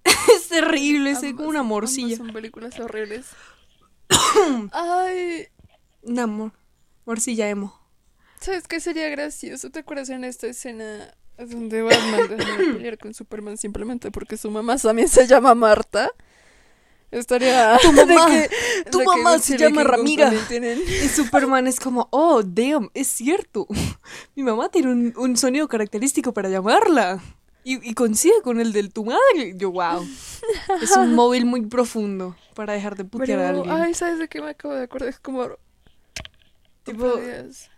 es 0.04 0.48
terrible, 0.50 1.12
es 1.12 1.20
como 1.36 1.50
una 1.50 1.64
morcilla. 1.64 2.18
son 2.18 2.34
películas 2.34 2.80
horribles. 2.80 3.28
Ay, 4.72 5.48
Una 6.04 6.28
mor- 6.28 6.54
morcilla 7.06 7.50
emo. 7.50 7.80
¿sabes 8.40 8.68
qué 8.68 8.80
sería 8.80 9.08
gracioso? 9.10 9.70
¿Te 9.70 9.80
acuerdas 9.80 10.10
en 10.10 10.24
esta 10.24 10.48
escena 10.48 11.14
donde 11.38 11.82
Batman 11.84 12.28
deja 12.38 12.58
de 12.58 12.74
pelear 12.74 12.98
con 12.98 13.14
Superman 13.14 13.58
simplemente 13.58 14.10
porque 14.12 14.36
su 14.38 14.50
mamá 14.50 14.78
también 14.78 15.08
se 15.08 15.28
llama 15.28 15.54
Marta? 15.54 16.10
Estaría... 17.12 17.78
Tu 17.82 17.92
mamá, 17.94 18.30
de 18.30 18.50
tu 18.90 19.00
de 19.00 19.06
mamá 19.06 19.38
se 19.40 19.58
llama 19.58 19.84
Ramira. 19.84 20.32
Y 21.04 21.08
Superman 21.10 21.68
es 21.68 21.80
como, 21.80 22.08
oh, 22.12 22.42
damn, 22.42 22.90
es 22.94 23.08
cierto. 23.08 23.68
Mi 24.36 24.44
mamá 24.44 24.70
tiene 24.70 24.92
un, 24.92 25.14
un 25.18 25.38
sonido 25.38 25.68
característico 25.68 26.34
para 26.34 26.50
llamarla. 26.50 27.22
Y, 27.64 27.88
y 27.88 27.94
coincide 27.94 28.42
con 28.44 28.60
el 28.60 28.72
del 28.74 28.92
tu 28.92 29.06
madre. 29.06 29.54
Yo, 29.56 29.72
wow. 29.72 30.08
Es 30.82 30.96
un 30.98 31.14
móvil 31.16 31.46
muy 31.46 31.62
profundo 31.68 32.36
para 32.56 32.74
dejar 32.74 32.96
de 32.96 33.04
putear 33.06 33.40
a 33.40 33.48
Pero, 33.50 33.58
alguien. 33.64 33.76
ay, 33.78 33.94
¿sabes 33.94 34.18
de 34.18 34.28
qué 34.30 34.42
me 34.42 34.50
acabo 34.52 34.74
de 34.74 34.84
acordar? 34.84 35.10
Es 35.10 35.20
como... 35.20 35.48
Tipo, 36.84 37.06
Oh. 37.06 37.70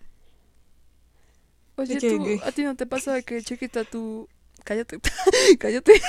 Oye, 1.76 1.96
¿De 1.96 2.02
qué, 2.02 2.18
tú, 2.18 2.24
qué? 2.24 2.40
¿a 2.44 2.52
ti 2.52 2.64
no 2.64 2.76
te 2.76 2.86
pasa 2.86 3.14
de 3.14 3.24
que 3.24 3.42
chiquita 3.42 3.84
tú... 3.84 4.30
Cállate, 4.64 5.00
cállate. 5.60 6.02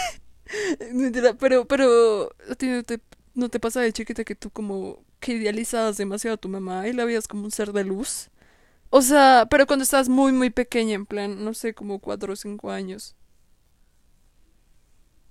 Pero, 1.41 1.67
pero, 1.67 2.31
¿a 2.51 2.55
ti 2.55 2.69
no 2.69 2.83
te, 2.83 3.01
no 3.35 3.49
te 3.49 3.59
pasa 3.61 3.81
de 3.81 3.93
chiquita 3.93 4.25
que 4.25 4.35
tú 4.35 4.51
como 4.51 5.03
que 5.21 5.33
idealizabas 5.35 5.97
demasiado 5.97 6.35
a 6.35 6.39
tu 6.39 6.49
mamá 6.49 6.87
y 6.87 6.93
la 6.93 7.05
veías 7.05 7.27
como 7.27 7.45
un 7.45 7.51
ser 7.51 7.73
de 7.73 7.85
luz? 7.85 8.31
O 8.91 9.03
sea, 9.03 9.47
pero 9.51 9.67
cuando 9.67 9.83
estabas 9.83 10.09
muy, 10.09 10.33
muy 10.33 10.51
pequeña, 10.51 10.95
en 10.95 11.07
plan, 11.07 11.45
no 11.45 11.55
sé, 11.55 11.75
como 11.75 11.99
cuatro 11.99 12.35
o 12.35 12.37
cinco 12.37 12.71
años. 12.71 13.17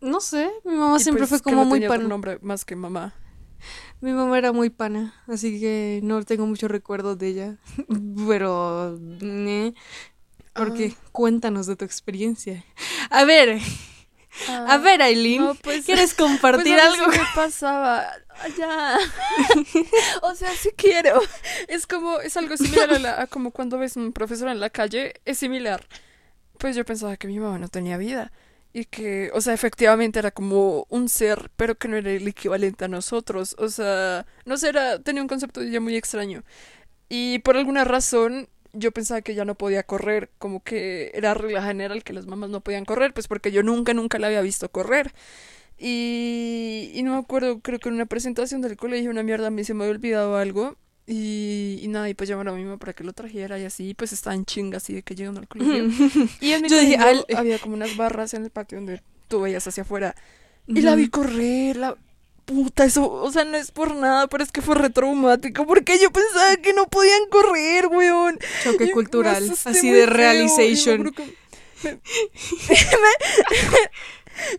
no 0.02 0.20
sé, 0.20 0.50
mi 0.66 0.76
mamá 0.76 0.98
Y 0.98 1.00
siempre 1.00 1.26
pues 1.28 1.30
fue 1.30 1.40
que 1.40 1.44
como 1.44 1.64
no 1.64 1.66
muy 1.66 1.80
tenía 1.80 1.90
otro 1.90 2.08
nombre 2.08 2.40
más 2.42 2.66
que 2.66 2.76
mamá. 2.76 3.14
Mi 4.02 4.12
mamá 4.12 4.38
era 4.38 4.52
muy 4.52 4.70
pana, 4.70 5.14
así 5.28 5.60
que 5.60 6.00
no 6.04 6.24
tengo 6.24 6.46
muchos 6.46 6.70
recuerdos 6.70 7.18
de 7.18 7.28
ella. 7.28 7.58
Pero, 8.28 9.00
¿eh? 9.22 9.74
Porque 10.54 10.94
cuéntanos 11.12 11.66
de 11.68 11.76
tu 11.76 11.84
experiencia. 11.86 12.64
A 13.10 13.24
ver, 13.26 13.60
a 14.48 14.78
ver, 14.78 15.02
Aileen, 15.02 15.42
Ah, 15.42 15.46
no, 15.46 15.56
pues- 15.56 15.86
¿quieres 15.86 16.14
Pues 16.14 16.30
compartir 16.30 16.80
algo? 16.80 17.08
me 17.08 17.18
pasaba. 17.36 18.04
Ah, 18.30 18.48
Ya. 18.58 18.98
o 20.24 20.36
sea, 20.36 20.52
sí 20.56 20.70
quiero. 20.76 21.20
Es 21.68 21.88
como, 21.88 22.20
es 22.20 22.36
algo 22.38 22.56
similar 22.58 22.92
a, 22.94 23.00
la- 23.00 23.22
a 23.22 23.28
como 23.28 23.52
cuando 23.52 23.78
ves 23.78 23.96
un 23.96 24.12
profesor 24.14 24.48
en 24.50 24.60
la 24.60 24.70
calle. 24.70 25.14
Es 25.26 25.38
similar. 25.40 25.88
Pues 26.58 26.76
yo 26.76 26.84
pensaba 26.86 27.18
que 27.18 27.28
mi 27.28 27.40
mamá 27.40 27.58
no 27.60 27.68
tenía 27.68 27.98
vida. 27.98 28.32
Y 28.74 28.86
que, 28.86 29.30
o 29.34 29.42
sea, 29.42 29.54
efectivamente 29.54 30.18
era 30.20 30.32
como 30.32 30.88
un 30.90 31.08
ser, 31.10 31.52
pero 31.56 31.76
que 31.78 31.88
no 31.88 31.98
era 31.98 32.12
el 32.12 32.28
equivalente 32.28 32.86
a 32.86 32.88
nosotros. 32.88 33.56
O 33.60 33.70
sea, 33.70 34.26
no 34.46 34.58
sé, 34.58 34.70
era, 34.70 35.00
tenía 35.00 35.22
un 35.22 35.28
concepto 35.28 35.62
ella 35.62 35.80
muy 35.80 35.96
extraño. 35.96 36.44
Y 37.10 37.40
por 37.40 37.58
alguna 37.58 37.84
razón 37.86 38.50
yo 38.74 38.92
pensaba 38.92 39.22
que 39.22 39.36
ya 39.36 39.46
no 39.46 39.56
podía 39.56 39.84
correr, 39.84 40.32
como 40.40 40.64
que 40.64 41.12
era 41.14 41.34
regla 41.36 41.64
general 41.64 42.04
que 42.04 42.14
las 42.14 42.26
mamás 42.28 42.50
no 42.50 42.62
podían 42.62 42.86
correr, 42.86 43.14
pues 43.14 43.28
porque 43.28 43.52
yo 43.52 43.64
nunca, 43.64 43.94
nunca 43.94 44.20
la 44.20 44.28
había 44.28 44.42
visto 44.42 44.70
correr. 44.72 45.14
Y, 45.78 46.92
y 46.94 47.04
no 47.04 47.14
me 47.14 47.20
acuerdo, 47.20 47.60
creo 47.62 47.80
que 47.80 47.90
en 47.90 47.96
una 47.96 48.06
presentación 48.08 48.62
del 48.62 48.78
colegio, 48.78 49.12
una 49.12 49.24
mierda, 49.24 49.48
a 49.48 49.52
mí 49.52 49.64
se 49.64 49.74
me 49.74 49.84
había 49.86 49.96
olvidado 49.96 50.38
algo. 50.38 50.78
Y, 51.06 51.80
y 51.82 51.88
nada, 51.90 52.08
y 52.10 52.14
pues 52.14 52.30
llamaron 52.30 52.54
a 52.54 52.58
mi 52.58 52.64
mamá 52.64 52.78
para 52.78 52.94
que 52.94 53.04
lo 53.04 53.12
trajera 53.12 53.60
y 53.60 53.66
así, 53.66 53.94
pues 53.94 54.14
estaba 54.14 54.36
en 54.36 54.46
chinga 54.46 54.78
así 54.78 54.94
de 54.94 55.04
que 55.04 55.16
llegando 55.16 55.42
al 55.42 55.50
colegio. 55.50 55.90
Y 56.40 56.52
en 56.54 56.62
mi 56.62 56.70
Yo 56.70 56.80
dije, 56.80 56.96
al- 56.96 57.26
había 57.36 57.60
como 57.60 57.76
unas 57.76 57.98
barras 57.98 58.34
en 58.34 58.44
el 58.46 58.52
patio 58.52 58.78
donde 58.78 59.02
tú 59.28 59.42
veías 59.42 59.68
hacia 59.68 59.84
afuera. 59.84 60.16
Y 60.66 60.80
la 60.82 60.96
vi 60.96 61.10
correr, 61.10 61.76
la 61.76 61.98
puta, 62.46 62.86
eso, 62.86 63.12
o 63.12 63.30
sea, 63.32 63.44
no 63.44 63.58
es 63.58 63.72
por 63.72 63.94
nada, 63.96 64.28
pero 64.28 64.44
es 64.46 64.52
que 64.54 64.62
fue 64.62 64.76
retraumático, 64.76 65.66
porque 65.68 66.00
yo 66.00 66.10
pensaba 66.12 66.56
que 66.58 66.72
no 66.74 66.88
podían 66.88 67.28
correr, 67.30 67.88
weón. 67.88 68.40
Choque 68.64 68.86
Y 68.86 68.92
cultural, 68.92 69.44
así 69.66 69.74
de 69.74 69.74
feo, 69.82 69.84
y 69.84 70.00
me 70.00 70.06
realization. 70.06 71.04
me- 71.84 72.00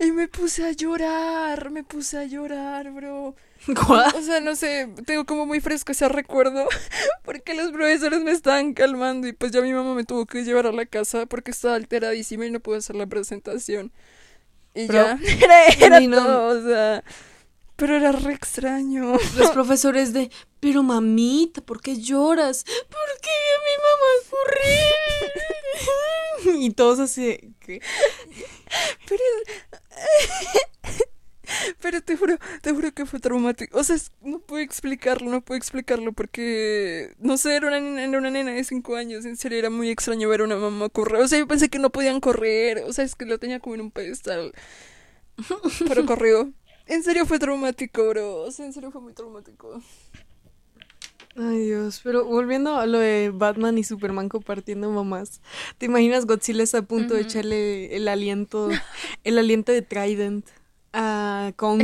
y 0.06 0.12
me 0.12 0.28
puse 0.28 0.64
a 0.64 0.72
llorar, 0.72 1.70
me 1.70 1.84
puse 1.84 2.18
a 2.18 2.24
llorar, 2.24 2.90
bro. 2.92 3.34
What? 3.88 4.14
O 4.16 4.22
sea, 4.22 4.40
no 4.40 4.54
sé, 4.56 4.88
tengo 5.06 5.24
como 5.24 5.46
muy 5.46 5.60
fresco 5.60 5.92
ese 5.92 6.08
recuerdo 6.08 6.66
porque 7.24 7.54
los 7.54 7.70
profesores 7.72 8.20
me 8.20 8.30
estaban 8.32 8.74
calmando 8.74 9.26
y 9.26 9.32
pues 9.32 9.52
ya 9.52 9.62
mi 9.62 9.72
mamá 9.72 9.94
me 9.94 10.04
tuvo 10.04 10.26
que 10.26 10.44
llevar 10.44 10.66
a 10.66 10.72
la 10.72 10.84
casa 10.86 11.24
porque 11.26 11.50
estaba 11.50 11.74
alteradísima 11.76 12.44
y 12.46 12.50
no 12.50 12.60
pude 12.60 12.78
hacer 12.78 12.96
la 12.96 13.06
presentación. 13.06 13.90
Y 14.74 14.86
ya, 14.88 15.18
era, 15.40 15.66
era 15.78 16.00
no- 16.00 16.16
todo, 16.16 16.58
o 16.58 16.62
sea, 16.68 17.04
pero 17.76 17.96
era 17.96 18.12
re 18.12 18.34
extraño. 18.34 19.16
Los 19.36 19.50
profesores 19.50 20.12
de, 20.12 20.30
pero 20.60 20.82
mamita, 20.82 21.60
¿por 21.60 21.80
qué 21.80 21.96
lloras? 22.00 22.64
Porque 22.64 23.30
mi 23.66 23.76
mamá 23.82 24.10
correr. 24.30 25.32
Y 26.60 26.70
todos 26.70 26.98
así, 27.00 27.54
¿qué? 27.60 27.80
Pero, 29.08 29.22
pero 31.80 32.00
te 32.02 32.16
juro, 32.16 32.36
te 32.62 32.72
juro 32.72 32.92
que 32.92 33.06
fue 33.06 33.20
traumático. 33.20 33.78
O 33.78 33.84
sea, 33.84 33.96
no 34.22 34.38
puedo 34.40 34.62
explicarlo, 34.62 35.30
no 35.30 35.40
puedo 35.40 35.56
explicarlo 35.58 36.12
porque, 36.12 37.14
no 37.18 37.36
sé, 37.36 37.56
era 37.56 37.68
una, 37.68 37.80
nena- 37.80 38.04
era 38.04 38.18
una 38.18 38.30
nena 38.30 38.52
de 38.52 38.64
5 38.64 38.96
años. 38.96 39.24
En 39.24 39.36
serio, 39.36 39.58
era 39.58 39.70
muy 39.70 39.90
extraño 39.90 40.28
ver 40.28 40.40
a 40.42 40.44
una 40.44 40.56
mamá 40.56 40.88
correr. 40.88 41.20
O 41.22 41.28
sea, 41.28 41.38
yo 41.38 41.46
pensé 41.48 41.68
que 41.68 41.78
no 41.78 41.90
podían 41.90 42.20
correr. 42.20 42.84
O 42.86 42.92
sea, 42.92 43.04
es 43.04 43.14
que 43.14 43.24
lo 43.26 43.38
tenía 43.38 43.60
como 43.60 43.74
en 43.74 43.80
un 43.82 43.90
pedestal. 43.90 44.52
Pero 45.88 46.06
corrió. 46.06 46.52
En 46.86 47.02
serio 47.02 47.26
fue 47.26 47.38
traumático, 47.38 48.06
bro. 48.08 48.42
O 48.42 48.50
sea, 48.50 48.66
en 48.66 48.72
serio 48.72 48.90
fue 48.90 49.00
muy 49.00 49.12
traumático. 49.14 49.80
Ay 51.36 51.64
Dios, 51.64 52.00
pero 52.04 52.24
volviendo 52.24 52.76
a 52.76 52.86
lo 52.86 53.00
de 53.00 53.32
Batman 53.34 53.76
y 53.76 53.82
Superman 53.82 54.28
compartiendo 54.28 54.88
mamás, 54.92 55.40
¿te 55.78 55.86
imaginas 55.86 56.26
Godzilla 56.26 56.62
está 56.62 56.78
a 56.78 56.82
punto 56.82 57.14
de 57.14 57.22
echarle 57.22 57.96
el 57.96 58.06
aliento, 58.06 58.68
el 59.24 59.38
aliento 59.38 59.72
de 59.72 59.82
Trident 59.82 60.46
a 60.94 61.52
Kong? 61.56 61.82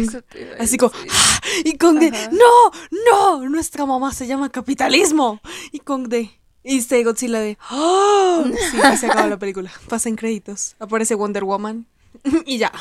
Así 0.59 0.79
como. 0.79 0.93
¡ah! 0.95 1.41
y 1.65 1.77
Kong 1.77 1.99
de, 1.99 2.11
no, 2.11 2.71
no, 3.11 3.49
nuestra 3.49 3.85
mamá 3.85 4.13
se 4.15 4.27
llama 4.27 4.51
capitalismo. 4.51 5.41
Y 5.73 5.81
Kong 5.81 6.09
de, 6.09 6.31
y 6.63 6.79
este 6.79 7.03
Godzilla 7.03 7.41
de, 7.41 7.59
¡oh! 7.71 8.45
Sí, 8.71 8.79
y 8.93 8.97
se 8.97 9.07
acaba 9.07 9.27
la 9.27 9.39
película. 9.39 9.71
Pasan 9.89 10.17
créditos, 10.17 10.77
aparece 10.79 11.15
Wonder 11.15 11.45
Woman 11.45 11.87
y 12.47 12.59
ya. 12.59 12.73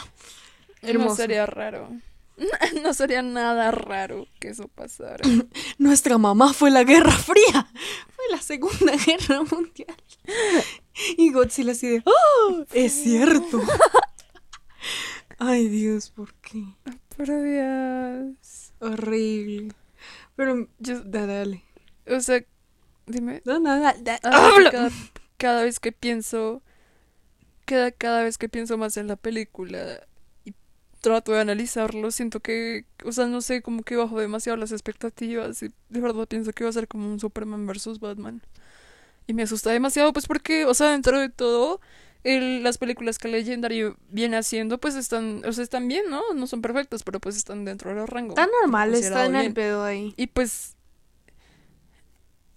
Hermoso. 0.81 1.09
No 1.09 1.15
sería 1.15 1.45
raro. 1.45 1.89
No 2.83 2.93
sería 2.93 3.21
nada 3.21 3.69
raro 3.71 4.25
que 4.39 4.48
eso 4.50 4.69
pasara. 4.69 5.27
Nuestra 5.77 6.17
mamá 6.17 6.53
fue 6.53 6.69
la 6.69 6.86
Guerra 6.86 7.12
Fría. 7.12 7.69
Fue 8.15 8.25
la 8.31 8.41
Segunda 8.41 8.93
Guerra 9.05 9.41
Mundial. 9.43 9.95
Y 11.17 11.33
Godzilla 11.33 11.74
así 11.74 11.88
de, 11.88 12.03
¡oh! 12.05 12.63
Es 12.74 12.93
cierto. 12.93 13.62
Ay 15.39 15.67
Dios, 15.69 16.10
¿por 16.12 16.34
qué? 16.36 16.63
Por 17.15 17.27
Dios. 17.27 18.74
Horrible. 18.79 19.74
Pero, 20.36 20.67
Yo, 20.79 21.01
da- 21.03 21.27
dale. 21.27 21.63
o 22.08 22.19
sea, 22.22 22.43
Dime. 23.08 23.41
No, 23.46 23.60
no, 23.60 23.79
da- 23.79 23.96
da- 24.01 24.19
cada, 24.72 24.89
cada 25.38 25.63
vez 25.63 25.79
que 25.79 25.91
pienso, 25.91 26.62
cada, 27.65 27.91
cada 27.91 28.24
vez 28.24 28.38
que 28.38 28.50
pienso 28.50 28.77
más 28.77 28.98
en 28.98 29.08
la 29.08 29.15
película 29.15 30.01
y 30.46 30.53
trato 31.01 31.31
de 31.34 31.41
analizarlo, 31.41 32.12
siento 32.12 32.39
que, 32.39 32.86
o 33.05 33.12
sea, 33.12 33.27
no 33.27 33.41
sé, 33.41 33.62
como 33.62 33.84
que 33.84 33.96
bajo 33.96 34.19
demasiado 34.19 34.58
las 34.58 34.72
expectativas 34.72 35.63
y 35.63 35.72
de 35.89 36.01
verdad 36.01 36.27
pienso 36.27 36.51
que 36.53 36.63
va 36.63 36.69
a 36.72 36.74
ser 36.74 36.88
como 36.88 37.08
un 37.12 37.19
Superman 37.19 37.65
versus 37.67 38.00
Batman. 38.00 38.41
Y 39.27 39.34
me 39.34 39.43
asusta 39.43 39.72
demasiado, 39.72 40.13
pues 40.13 40.27
porque, 40.27 40.65
o 40.65 40.74
sea, 40.74 40.91
dentro 40.91 41.19
de 41.19 41.29
todo, 41.29 41.81
el- 42.23 42.63
las 42.63 42.77
películas 42.77 43.17
que 43.17 43.27
Legendary 43.29 43.93
viene 44.09 44.38
haciendo, 44.38 44.77
pues 44.79 44.95
están, 44.95 45.41
o 45.45 45.51
sea, 45.53 45.63
están 45.63 45.88
bien, 45.88 46.09
¿no? 46.09 46.21
No 46.35 46.47
son 46.47 46.61
perfectas, 46.61 47.03
pero 47.03 47.19
pues 47.19 47.38
están 47.38 47.65
dentro 47.65 47.93
del 47.93 48.07
rango. 48.07 48.31
Está 48.31 48.47
normal, 48.61 48.93
está 48.95 49.25
en 49.25 49.35
el 49.35 49.53
pedo 49.53 49.83
ahí. 49.83 50.13
Y 50.17 50.27
pues. 50.27 50.75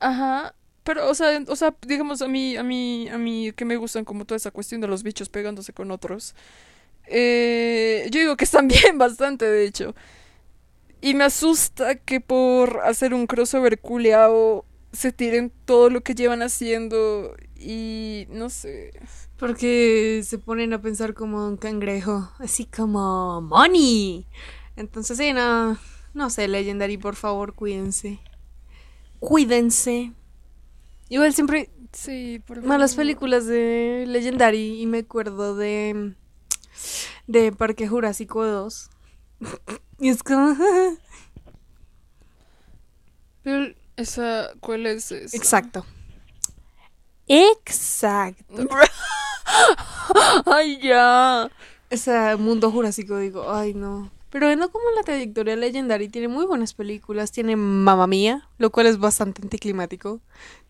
Ajá. 0.01 0.55
Pero, 0.85 1.09
o 1.09 1.15
sea, 1.15 1.41
o 1.47 1.55
sea, 1.57 1.75
digamos, 1.87 2.23
a 2.23 2.29
mí, 2.29 2.57
a 2.57 2.65
mí, 2.65 3.09
a 3.09 3.17
mí 3.19 3.53
que 3.53 3.65
me 3.65 3.77
gustan 3.77 4.05
como 4.05 4.25
toda 4.25 4.37
esa 4.37 4.51
cuestión 4.51 4.81
de 4.81 4.89
los 4.89 5.03
bichos 5.05 5.29
pegándose 5.29 5.73
con 5.73 5.91
otros. 5.91 6.35
eh, 7.07 8.09
yo 8.11 8.21
digo 8.21 8.37
que 8.37 8.45
están 8.45 8.69
bien 8.69 8.99
bastante, 8.99 9.45
de 9.45 9.65
hecho. 9.65 9.95
Y 11.01 11.15
me 11.15 11.25
asusta 11.25 11.97
que 11.97 12.21
por 12.21 12.81
hacer 12.85 13.13
un 13.15 13.27
crossover 13.27 13.81
culeado 13.81 14.65
se 14.93 15.13
tiren 15.13 15.53
todo 15.65 15.91
lo 15.91 16.03
que 16.03 16.15
llevan 16.15 16.43
haciendo 16.43 17.35
y 17.63 18.27
no 18.31 18.51
sé. 18.51 18.91
Porque 19.39 20.23
se 20.25 20.39
ponen 20.39 20.73
a 20.73 20.83
pensar 20.83 21.15
como 21.15 21.47
un 21.47 21.57
cangrejo, 21.57 22.31
así 22.39 22.65
como 22.67 23.41
money. 23.41 24.27
Entonces, 24.77 25.17
sí, 25.19 25.33
no, 25.33 25.79
no 26.15 26.31
sé, 26.31 26.49
Legendary, 26.49 26.97
por 26.99 27.15
favor, 27.17 27.55
cuídense. 27.55 28.19
Cuídense. 29.21 30.13
Igual 31.09 31.35
siempre 31.35 31.71
Sí, 31.93 32.43
por 32.47 32.63
malas 32.63 32.93
favor. 32.93 33.03
películas 33.05 33.47
de 33.47 34.05
Legendary 34.09 34.81
y 34.81 34.87
me 34.87 34.99
acuerdo 35.01 35.55
de 35.57 36.15
de 37.27 37.53
Parque 37.53 37.87
Jurásico 37.87 38.45
2. 38.45 38.91
Y 40.01 40.09
es 40.09 40.23
como 40.25 40.57
Pero- 43.43 43.75
Esa, 43.97 44.51
¿cuál 44.61 44.87
es 44.87 45.13
esa? 45.13 45.37
exacto. 45.37 45.85
Exacto. 47.29 48.69
Ay, 50.47 50.81
ya. 50.83 51.51
Ese 51.91 52.37
mundo 52.37 52.71
jurásico, 52.71 53.19
digo, 53.19 53.53
ay 53.53 53.75
no. 53.75 54.11
Pero 54.31 54.47
viendo 54.47 54.71
como 54.73 54.85
la 54.97 55.03
trayectoria 55.03 55.57
Legendary 55.57 56.09
tiene 56.09 56.27
muy 56.29 56.47
buenas 56.47 56.73
películas. 56.73 57.33
Tiene 57.33 57.55
Mamma 57.55 58.07
Mía, 58.07 58.49
lo 58.57 58.71
cual 58.71 58.87
es 58.87 58.99
bastante 58.99 59.43
anticlimático. 59.43 60.21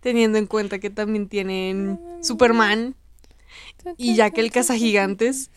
Teniendo 0.00 0.38
en 0.38 0.46
cuenta 0.48 0.80
que 0.80 0.90
también 0.90 1.28
tienen 1.28 2.00
Superman 2.22 2.96
y 3.96 4.16
Jack 4.16 4.36
el 4.38 4.50
Cazagigantes. 4.50 5.50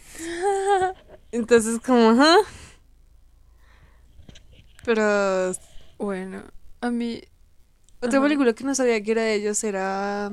Entonces, 1.32 1.80
como, 1.84 2.12
ajá. 2.12 2.36
Pero 4.84 5.54
Bueno, 5.98 6.44
a 6.82 6.92
mí. 6.92 7.22
otra 8.02 8.20
Ajá. 8.20 8.22
película 8.22 8.54
que 8.54 8.64
no 8.64 8.76
sabía 8.76 9.02
que 9.02 9.12
era 9.12 9.24
de 9.24 9.34
ellos 9.34 9.64
era 9.64 10.32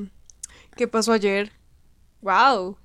¿Qué 0.76 0.88
pasó 0.88 1.12
ayer? 1.12 1.52
Wow. 2.20 2.76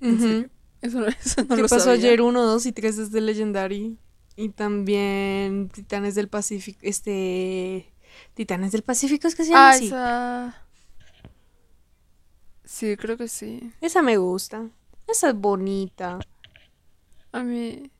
¿En 0.00 0.18
serio? 0.20 0.50
Eso 0.80 1.00
no, 1.00 1.06
eso 1.24 1.42
no 1.44 1.56
¿Qué 1.56 1.62
lo 1.62 1.68
pasó 1.68 1.84
sabía. 1.86 2.08
ayer? 2.08 2.22
1, 2.22 2.42
2 2.42 2.66
y 2.66 2.72
3 2.72 2.98
es 2.98 3.12
de 3.12 3.20
Legendary. 3.20 3.98
Y 4.36 4.48
también 4.50 5.68
Titanes 5.68 6.14
del 6.14 6.28
Pacífico. 6.28 6.78
Este. 6.82 7.92
Titanes 8.34 8.72
del 8.72 8.82
Pacífico 8.82 9.28
es 9.28 9.34
que 9.34 9.44
se 9.44 9.50
llama 9.50 9.68
Ah, 9.68 9.72
así. 9.72 9.86
esa. 9.86 10.66
Sí, 12.64 12.96
creo 12.96 13.16
que 13.16 13.28
sí. 13.28 13.72
Esa 13.80 14.00
me 14.02 14.16
gusta. 14.16 14.68
Esa 15.06 15.30
es 15.30 15.34
bonita. 15.34 16.20
A 17.32 17.42
mí. 17.42 17.90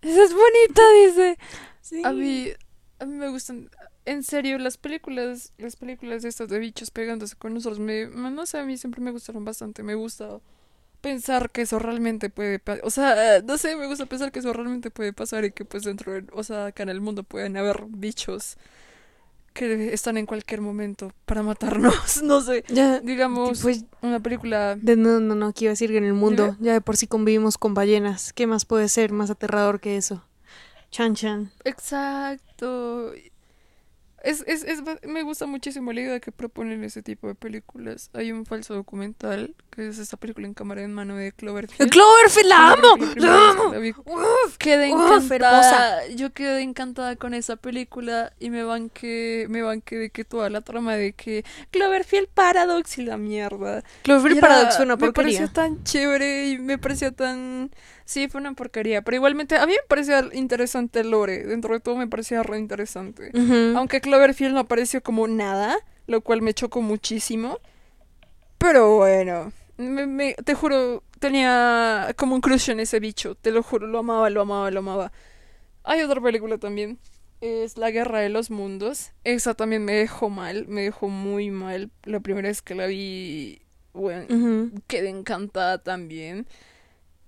Esa 0.00 0.24
es 0.24 0.32
bonita, 0.34 0.82
dice. 1.06 1.38
Sí. 1.80 2.02
A 2.04 2.12
mí. 2.12 2.48
A 2.98 3.04
mí 3.06 3.14
me 3.14 3.28
gustan. 3.28 3.70
En 4.04 4.22
serio, 4.22 4.58
las 4.58 4.76
películas. 4.76 5.52
Las 5.58 5.76
películas 5.76 6.22
de 6.22 6.28
estas 6.28 6.48
de 6.48 6.58
bichos 6.58 6.90
pegándose 6.90 7.36
con 7.36 7.54
nosotros. 7.54 7.78
Me, 7.78 8.06
no 8.06 8.46
sé, 8.46 8.58
a 8.58 8.64
mí 8.64 8.76
siempre 8.76 9.00
me 9.00 9.10
gustaron 9.10 9.44
bastante. 9.44 9.82
Me 9.82 9.94
gusta 9.94 10.40
pensar 11.00 11.50
que 11.50 11.62
eso 11.62 11.78
realmente 11.78 12.30
puede 12.30 12.58
pasar. 12.58 12.84
O 12.84 12.90
sea, 12.90 13.42
no 13.42 13.58
sé, 13.58 13.76
me 13.76 13.86
gusta 13.86 14.06
pensar 14.06 14.32
que 14.32 14.38
eso 14.38 14.52
realmente 14.52 14.90
puede 14.90 15.12
pasar 15.12 15.44
y 15.44 15.50
que 15.50 15.64
pues 15.64 15.82
dentro 15.82 16.12
de, 16.12 16.24
o 16.32 16.42
sea, 16.42 16.66
acá 16.66 16.84
en 16.84 16.88
el 16.88 17.00
mundo 17.00 17.24
pueden 17.24 17.56
haber 17.56 17.84
bichos 17.88 18.56
que 19.52 19.92
están 19.92 20.16
en 20.16 20.24
cualquier 20.26 20.60
momento 20.60 21.12
para 21.26 21.42
matarnos. 21.42 21.92
No 22.22 22.40
sé. 22.40 22.64
Ya, 22.68 23.00
Digamos, 23.00 23.60
pues, 23.62 23.84
una 24.00 24.20
película. 24.20 24.76
de, 24.76 24.96
no, 24.96 25.20
no, 25.20 25.34
no, 25.34 25.52
quiero 25.52 25.72
decir 25.72 25.90
que 25.90 25.98
en 25.98 26.04
el 26.04 26.14
mundo, 26.14 26.56
ya 26.60 26.72
de 26.72 26.80
por 26.80 26.96
sí 26.96 27.06
convivimos 27.06 27.58
con 27.58 27.74
ballenas. 27.74 28.32
¿Qué 28.32 28.46
más 28.46 28.64
puede 28.64 28.88
ser 28.88 29.12
más 29.12 29.28
aterrador 29.28 29.80
que 29.80 29.96
eso? 29.96 30.24
Chan 30.90 31.14
Chan. 31.14 31.52
Exacto. 31.64 33.12
Es, 34.22 34.44
es, 34.46 34.62
es, 34.62 34.82
me 35.06 35.22
gusta 35.22 35.46
muchísimo 35.46 35.92
la 35.92 36.00
idea 36.00 36.20
que 36.20 36.30
proponen 36.32 36.84
ese 36.84 37.02
tipo 37.02 37.26
de 37.26 37.34
películas. 37.34 38.08
Hay 38.14 38.30
un 38.30 38.46
falso 38.46 38.72
documental, 38.74 39.54
que 39.70 39.88
es 39.88 39.98
esta 39.98 40.16
película 40.16 40.46
en 40.46 40.54
cámara 40.54 40.82
en 40.82 40.94
mano 40.94 41.16
de 41.16 41.32
Cloverfield. 41.32 41.90
¡Cloverfield, 41.90 42.48
la 42.48 42.70
amo! 42.72 42.96
la 42.98 43.06
¡La 43.06 43.10
primera 43.10 43.78
vez 43.80 43.94
amo! 43.96 44.14
Uf, 44.46 44.56
Quedé 44.58 44.92
uf, 44.94 45.00
encantada. 45.32 46.06
Yo 46.08 46.32
quedé 46.32 46.60
encantada 46.62 47.16
con 47.16 47.34
esa 47.34 47.56
película 47.56 48.32
y 48.38 48.50
me 48.50 48.62
banqué, 48.64 49.46
me 49.48 49.62
banqué 49.62 49.96
de 49.98 50.10
que 50.10 50.24
toda 50.24 50.50
la 50.50 50.60
trama 50.60 50.94
de 50.94 51.14
que 51.14 51.44
Cloverfield 51.70 52.28
Paradox 52.28 52.98
y 52.98 53.02
la 53.02 53.16
mierda. 53.16 53.82
Cloverfield 54.02 54.40
Paradox 54.40 54.76
fue 54.76 54.84
una 54.84 54.96
Me 54.96 55.12
pareció 55.12 55.46
porquería. 55.46 55.52
tan 55.52 55.82
chévere 55.84 56.48
y 56.50 56.58
me 56.58 56.78
parecía 56.78 57.10
tan... 57.10 57.70
Sí, 58.04 58.28
fue 58.28 58.40
una 58.40 58.54
porquería, 58.54 59.02
pero 59.02 59.16
igualmente 59.16 59.56
a 59.56 59.66
mí 59.66 59.72
me 59.72 59.78
parecía 59.88 60.28
interesante 60.32 61.00
el 61.00 61.10
lore. 61.10 61.44
Dentro 61.44 61.74
de 61.74 61.80
todo 61.80 61.96
me 61.96 62.06
parecía 62.08 62.42
re 62.42 62.58
interesante. 62.58 63.30
Aunque 63.76 64.00
Cloverfield 64.00 64.54
no 64.54 64.60
apareció 64.60 65.02
como 65.02 65.26
nada, 65.28 65.76
lo 66.06 66.20
cual 66.20 66.42
me 66.42 66.52
chocó 66.54 66.82
muchísimo. 66.82 67.58
Pero 68.58 68.96
bueno, 68.96 69.52
me- 69.76 70.06
me- 70.06 70.34
te 70.34 70.54
juro, 70.54 71.02
tenía 71.18 72.14
como 72.16 72.34
un 72.34 72.40
crush 72.40 72.70
en 72.70 72.80
ese 72.80 73.00
bicho, 73.00 73.34
te 73.34 73.50
lo 73.50 73.62
juro, 73.62 73.86
lo 73.86 73.98
amaba, 73.98 74.30
lo 74.30 74.42
amaba, 74.42 74.70
lo 74.70 74.80
amaba. 74.80 75.12
Hay 75.84 76.02
otra 76.02 76.20
película 76.20 76.58
también, 76.58 76.98
es 77.40 77.76
La 77.76 77.90
Guerra 77.90 78.20
de 78.20 78.28
los 78.28 78.50
Mundos. 78.50 79.10
Esa 79.24 79.54
también 79.54 79.84
me 79.84 79.94
dejó 79.94 80.30
mal, 80.30 80.66
me 80.68 80.82
dejó 80.82 81.08
muy 81.08 81.50
mal. 81.50 81.90
La 82.04 82.20
primera 82.20 82.48
vez 82.48 82.62
que 82.62 82.74
la 82.76 82.86
vi, 82.86 83.62
bueno, 83.92 84.26
quedé 84.86 85.08
encantada 85.08 85.78
también. 85.82 86.46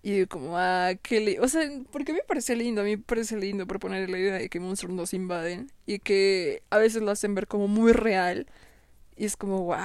Y 0.07 0.27
como, 0.27 0.59
ah, 0.59 0.93
qué 1.03 1.21
li- 1.21 1.39
O 1.39 1.49
sea, 1.49 1.63
porque 1.91 2.13
a 2.13 2.15
mí 2.15 2.21
me 2.21 2.27
parece 2.29 2.57
lindo, 2.57 2.83
a 2.83 2.85
mí 2.85 2.97
me 2.97 3.03
parece 3.03 3.39
lindo 3.39 3.67
proponer 3.67 4.11
la 4.11 4.19
idea 4.19 4.35
de 4.35 4.51
que 4.51 4.61
monstruos 4.61 4.95
nos 4.95 5.15
invaden 5.15 5.73
y 5.87 5.99
que 6.01 6.63
a 6.71 6.77
veces 6.79 7.01
lo 7.03 7.11
hacen 7.11 7.35
ver 7.35 7.47
como 7.47 7.69
muy 7.69 7.93
real. 7.93 8.47
Y 9.17 9.27
es 9.27 9.37
como, 9.37 9.65
wow, 9.65 9.79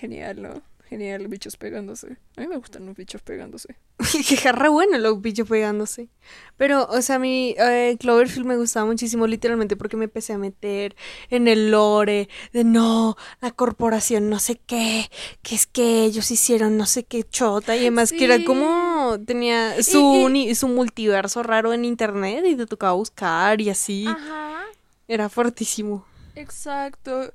genial, 0.00 0.42
¿no? 0.42 0.62
Genial, 0.88 1.26
bichos 1.26 1.56
pegándose. 1.56 2.16
A 2.36 2.40
mí 2.42 2.46
me 2.46 2.56
gustan 2.58 2.86
los 2.86 2.94
bichos 2.96 3.20
pegándose. 3.20 3.74
que 4.28 4.36
jarra 4.36 4.68
bueno 4.68 4.96
los 4.98 5.20
bichos 5.20 5.48
pegándose. 5.48 6.08
Pero, 6.56 6.86
o 6.86 7.02
sea, 7.02 7.16
a 7.16 7.18
mí 7.18 7.56
eh, 7.58 7.96
Cloverfield 7.98 8.46
me 8.46 8.56
gustaba 8.56 8.86
muchísimo 8.86 9.26
literalmente 9.26 9.74
porque 9.76 9.96
me 9.96 10.04
empecé 10.04 10.32
a 10.34 10.38
meter 10.38 10.94
en 11.28 11.48
el 11.48 11.72
lore 11.72 12.28
de 12.52 12.62
no, 12.62 13.16
la 13.40 13.50
corporación 13.50 14.30
no 14.30 14.38
sé 14.38 14.60
qué, 14.64 15.10
que 15.42 15.56
es 15.56 15.66
que 15.66 16.04
ellos 16.04 16.30
hicieron 16.30 16.76
no 16.76 16.86
sé 16.86 17.02
qué 17.04 17.24
chota 17.24 17.74
y 17.74 17.80
además 17.80 18.12
que 18.12 18.24
era 18.24 18.36
Sí. 18.36 18.44
como 18.44 19.16
tenía 19.26 19.82
su, 19.82 20.00
uni- 20.00 20.54
su 20.54 20.68
multiverso 20.68 21.42
raro 21.42 21.72
en 21.72 21.84
internet 21.84 22.44
y 22.46 22.54
te 22.54 22.66
tocaba 22.66 22.92
buscar 22.92 23.60
y 23.60 23.70
así. 23.70 24.06
Ajá. 24.06 24.62
Era 25.08 25.28
fuertísimo. 25.28 26.04
Exacto. 26.36 27.32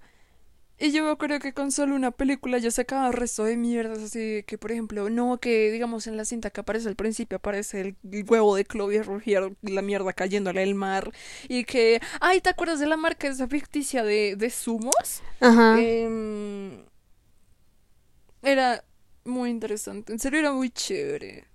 Y 0.83 0.91
yo 0.91 1.15
creo 1.19 1.39
que 1.39 1.53
con 1.53 1.71
solo 1.71 1.93
una 1.93 2.09
película 2.09 2.57
ya 2.57 2.71
sacaba 2.71 3.05
el 3.05 3.13
resto 3.13 3.43
de 3.43 3.55
mierdas, 3.55 3.99
así 3.99 4.43
que, 4.47 4.57
por 4.57 4.71
ejemplo, 4.71 5.11
no 5.11 5.39
que, 5.39 5.69
digamos, 5.71 6.07
en 6.07 6.17
la 6.17 6.25
cinta 6.25 6.49
que 6.49 6.61
aparece 6.61 6.89
al 6.89 6.95
principio 6.95 7.37
aparece 7.37 7.81
el 7.81 7.95
huevo 8.27 8.55
de 8.55 8.65
Cloverfield 8.65 9.55
y 9.61 9.71
la 9.73 9.83
mierda 9.83 10.11
cayéndole 10.13 10.63
al 10.63 10.73
mar, 10.73 11.11
y 11.47 11.65
que, 11.65 12.01
ay, 12.19 12.41
¿te 12.41 12.49
acuerdas 12.49 12.79
de 12.79 12.87
la 12.87 12.97
marca 12.97 13.27
esa 13.27 13.47
ficticia 13.47 14.03
de, 14.03 14.35
de 14.35 14.49
zumos? 14.49 15.21
Ajá. 15.39 15.79
Em, 15.79 16.83
era 18.41 18.83
muy 19.23 19.51
interesante, 19.51 20.13
en 20.13 20.17
serio 20.19 20.39
era 20.39 20.51
muy 20.51 20.71
chévere. 20.71 21.45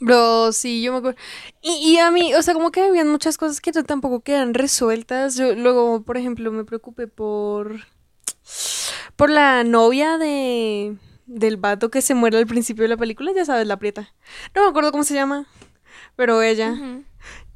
Bro, 0.00 0.52
sí, 0.52 0.80
yo 0.80 0.92
me 0.92 0.98
acuerdo. 0.98 1.18
Y, 1.60 1.94
y 1.94 1.98
a 1.98 2.12
mí, 2.12 2.32
o 2.34 2.42
sea, 2.42 2.54
como 2.54 2.70
que 2.70 2.82
habían 2.82 3.08
muchas 3.08 3.36
cosas 3.36 3.60
que 3.60 3.72
tampoco 3.72 4.20
quedan 4.20 4.54
resueltas. 4.54 5.34
Yo 5.36 5.56
luego, 5.56 6.02
por 6.02 6.16
ejemplo, 6.16 6.52
me 6.52 6.64
preocupé 6.64 7.08
por. 7.08 7.80
Por 9.16 9.30
la 9.30 9.64
novia 9.64 10.18
de. 10.18 10.96
del 11.26 11.56
vato 11.56 11.90
que 11.90 12.02
se 12.02 12.14
muere 12.14 12.38
al 12.38 12.46
principio 12.46 12.82
de 12.82 12.88
la 12.88 12.96
película, 12.96 13.32
ya 13.34 13.44
sabes, 13.44 13.66
la 13.66 13.76
prieta. 13.78 14.12
No 14.54 14.62
me 14.62 14.68
acuerdo 14.68 14.92
cómo 14.92 15.04
se 15.04 15.14
llama. 15.14 15.46
Pero 16.16 16.42
ella. 16.42 16.74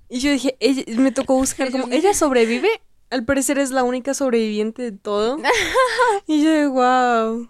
Y 0.08 0.20
yo 0.20 0.30
dije, 0.30 0.56
ella- 0.60 0.84
me 1.00 1.10
tocó 1.12 1.34
buscar 1.34 1.70
como, 1.70 1.88
¿ella 1.90 2.14
sobrevive? 2.14 2.68
Al 3.10 3.24
parecer 3.24 3.58
es 3.58 3.70
la 3.70 3.82
única 3.82 4.14
sobreviviente 4.14 4.82
de 4.82 4.92
todo. 4.92 5.38
y 6.26 6.42
yo 6.44 6.50
dije, 6.50 6.66
wow. 6.66 7.48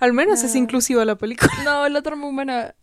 Al 0.00 0.12
menos 0.12 0.42
es 0.42 0.54
inclusiva 0.56 1.04
la 1.04 1.16
película. 1.16 1.50
No, 1.64 1.88
la 1.88 2.02
trama 2.02 2.26
humana. 2.26 2.74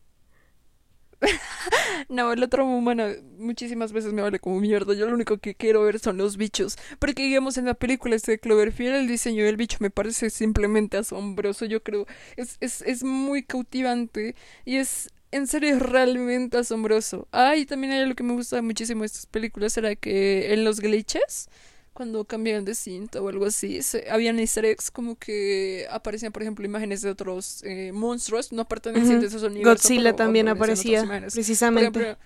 No, 2.09 2.35
la 2.35 2.47
trama 2.47 2.75
humana 2.75 3.13
muchísimas 3.37 3.91
veces 3.91 4.13
me 4.13 4.21
vale 4.21 4.39
como 4.39 4.59
mierda. 4.59 4.93
Yo 4.93 5.07
lo 5.07 5.13
único 5.15 5.37
que 5.37 5.55
quiero 5.55 5.83
ver 5.83 5.99
son 5.99 6.17
los 6.17 6.37
bichos. 6.37 6.77
Porque 6.99 7.23
digamos 7.23 7.57
en 7.57 7.65
la 7.65 7.73
película 7.73 8.15
este 8.15 8.33
de 8.33 8.39
Cloverfield 8.39 8.95
el 8.95 9.07
diseño 9.07 9.43
del 9.45 9.57
bicho 9.57 9.77
me 9.79 9.89
parece 9.89 10.29
simplemente 10.29 10.97
asombroso. 10.97 11.65
Yo 11.65 11.83
creo 11.83 12.05
es, 12.37 12.57
es, 12.59 12.81
es 12.81 13.03
muy 13.03 13.43
cautivante 13.43 14.35
y 14.65 14.77
es 14.77 15.09
en 15.31 15.47
serio 15.47 15.79
realmente 15.79 16.57
asombroso. 16.57 17.27
Ah, 17.31 17.55
y 17.55 17.65
también 17.65 17.93
hay 17.93 18.01
algo 18.01 18.15
que 18.15 18.23
me 18.23 18.33
gusta 18.33 18.61
muchísimo 18.61 19.01
de 19.01 19.07
estas 19.07 19.25
películas 19.25 19.77
era 19.77 19.95
que 19.95 20.53
en 20.53 20.63
los 20.63 20.79
glitches 20.79 21.49
cuando 21.95 22.25
cambiaban 22.25 22.65
de 22.65 22.75
cinta 22.75 23.21
o 23.21 23.29
algo 23.29 23.45
así, 23.45 23.81
se, 23.81 24.11
habían 24.11 24.37
easter 24.37 24.65
eggs 24.65 24.91
como 24.91 25.15
que 25.15 25.87
aparecían, 25.89 26.33
por 26.33 26.41
ejemplo, 26.41 26.65
imágenes 26.65 27.01
de 27.01 27.09
otros 27.09 27.63
eh, 27.63 27.91
monstruos 27.93 28.51
no 28.51 28.67
pertenecientes 28.67 29.33
a 29.33 29.37
esos 29.37 29.49
universos. 29.49 29.83
Godzilla 29.83 30.03
pero 30.03 30.15
también 30.17 30.49
aparecía. 30.49 31.05
Por 31.05 31.31
precisamente. 31.31 31.99
ejemplo, 32.01 32.17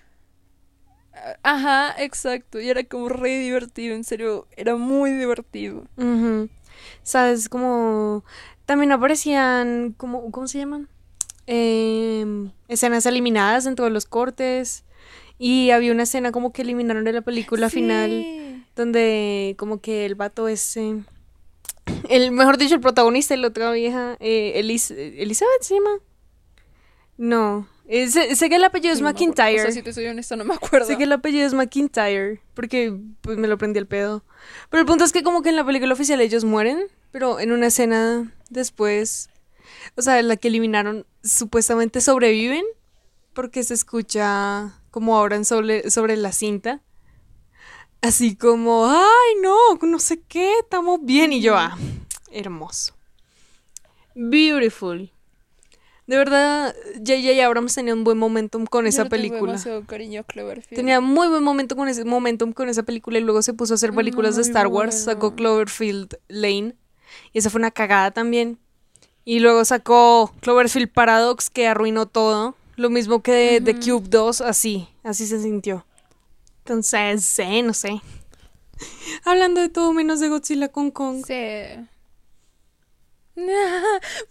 Ajá, 1.42 1.94
exacto. 1.98 2.60
Y 2.60 2.68
era 2.68 2.82
como 2.84 3.08
re 3.08 3.38
divertido, 3.38 3.94
en 3.94 4.02
serio, 4.02 4.48
era 4.56 4.74
muy 4.74 5.12
divertido. 5.12 5.84
Ujú. 5.96 6.48
¿Sabes? 7.04 7.48
Como 7.48 8.24
también 8.66 8.90
aparecían, 8.90 9.94
como, 9.96 10.30
¿cómo 10.32 10.48
se 10.48 10.58
llaman? 10.58 10.88
Em, 11.46 12.50
escenas 12.68 13.06
eliminadas 13.06 13.66
en 13.66 13.76
todos 13.76 13.92
los 13.92 14.06
cortes. 14.06 14.84
Y 15.38 15.70
había 15.70 15.92
una 15.92 16.02
escena 16.02 16.32
como 16.32 16.52
que 16.52 16.62
eliminaron 16.62 17.04
de 17.04 17.12
la 17.12 17.22
película 17.22 17.70
final, 17.70 18.10
Sí. 18.10 18.39
Donde 18.76 19.54
como 19.58 19.80
que 19.80 20.06
el 20.06 20.14
vato 20.14 20.48
ese, 20.48 21.02
el, 22.08 22.30
mejor 22.32 22.56
dicho, 22.58 22.74
el 22.74 22.80
protagonista 22.80 23.34
y 23.34 23.38
la 23.38 23.48
otra 23.48 23.70
vieja, 23.72 24.16
eh, 24.20 24.60
Elis- 24.62 24.90
Elizabeth 24.96 25.62
se 25.62 25.74
llama. 25.74 25.98
No, 27.16 27.68
eh, 27.86 28.08
sé, 28.08 28.34
sé 28.34 28.48
que 28.48 28.56
el 28.56 28.64
apellido 28.64 28.94
es 28.94 29.00
No. 29.02 29.08
McIntyre. 29.10 29.58
O 29.60 29.62
sea, 29.64 29.72
si 29.72 29.82
te 29.82 29.92
soy 29.92 30.06
honesta, 30.06 30.36
no 30.36 30.44
me 30.44 30.54
acuerdo. 30.54 30.86
Sé 30.86 30.96
que 30.96 31.04
el 31.04 31.12
apellido 31.12 31.46
es 31.46 31.52
McIntyre, 31.52 32.40
porque 32.54 32.96
pues 33.20 33.36
me 33.36 33.46
lo 33.48 33.58
prendí 33.58 33.78
el 33.78 33.86
pedo. 33.86 34.24
Pero 34.70 34.80
el 34.80 34.86
punto 34.86 35.04
es 35.04 35.12
que 35.12 35.22
como 35.22 35.42
que 35.42 35.50
en 35.50 35.56
la 35.56 35.64
película 35.66 35.92
oficial 35.92 36.20
ellos 36.20 36.44
mueren, 36.44 36.86
pero 37.10 37.38
en 37.40 37.52
una 37.52 37.66
escena 37.66 38.32
después, 38.48 39.28
o 39.96 40.02
sea, 40.02 40.18
en 40.18 40.28
la 40.28 40.36
que 40.36 40.48
eliminaron, 40.48 41.04
supuestamente 41.22 42.00
sobreviven, 42.00 42.64
porque 43.34 43.62
se 43.64 43.74
escucha 43.74 44.80
como 44.90 45.16
ahora 45.16 45.44
sobre, 45.44 45.90
sobre 45.90 46.16
la 46.16 46.32
cinta. 46.32 46.80
Así 48.02 48.34
como, 48.34 48.86
ay, 48.86 49.34
no, 49.42 49.56
no 49.82 49.98
sé 49.98 50.22
qué, 50.26 50.58
estamos 50.60 51.00
bien. 51.02 51.32
Y 51.32 51.42
yo, 51.42 51.56
ah, 51.56 51.76
hermoso. 52.32 52.94
Beautiful. 54.14 55.12
De 56.06 56.16
verdad, 56.16 56.74
J.J. 56.96 57.46
Abrams 57.46 57.74
tenía 57.74 57.94
un 57.94 58.02
buen 58.02 58.18
momentum 58.18 58.66
con 58.66 58.84
Yo 58.84 58.88
esa 58.88 59.04
película. 59.04 59.56
cariño 59.86 60.24
Cloverfield. 60.24 60.74
Tenía 60.76 61.00
muy 61.00 61.28
buen 61.28 61.44
momento 61.44 61.76
con 61.76 61.86
ese 61.86 62.04
momentum 62.04 62.52
con 62.52 62.68
esa 62.68 62.82
película 62.82 63.18
y 63.18 63.22
luego 63.22 63.42
se 63.42 63.54
puso 63.54 63.74
a 63.74 63.76
hacer 63.76 63.92
películas 63.94 64.34
de 64.34 64.42
Star 64.42 64.66
Wars, 64.66 65.04
bueno. 65.04 65.04
sacó 65.04 65.36
Cloverfield 65.36 66.18
Lane 66.26 66.74
y 67.32 67.38
esa 67.38 67.48
fue 67.48 67.60
una 67.60 67.70
cagada 67.70 68.10
también. 68.10 68.58
Y 69.24 69.38
luego 69.38 69.64
sacó 69.64 70.34
Cloverfield 70.40 70.90
Paradox 70.90 71.48
que 71.48 71.68
arruinó 71.68 72.06
todo, 72.06 72.56
lo 72.74 72.90
mismo 72.90 73.22
que 73.22 73.60
The 73.64 73.74
Cube 73.74 74.08
2, 74.08 74.40
así, 74.40 74.88
así 75.04 75.28
se 75.28 75.40
sintió. 75.40 75.86
Entonces, 76.70 77.24
sí, 77.24 77.62
no 77.62 77.74
sé. 77.74 78.00
Hablando 79.24 79.60
de 79.60 79.70
todo 79.70 79.92
menos 79.92 80.20
de 80.20 80.28
Godzilla 80.28 80.68
con 80.68 80.92
Kong. 80.92 81.24
Sí. 81.26 81.34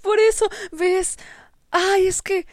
Por 0.02 0.20
eso, 0.20 0.48
¿ves? 0.72 1.18
Ay, 1.70 2.08
es 2.08 2.22
que. 2.22 2.48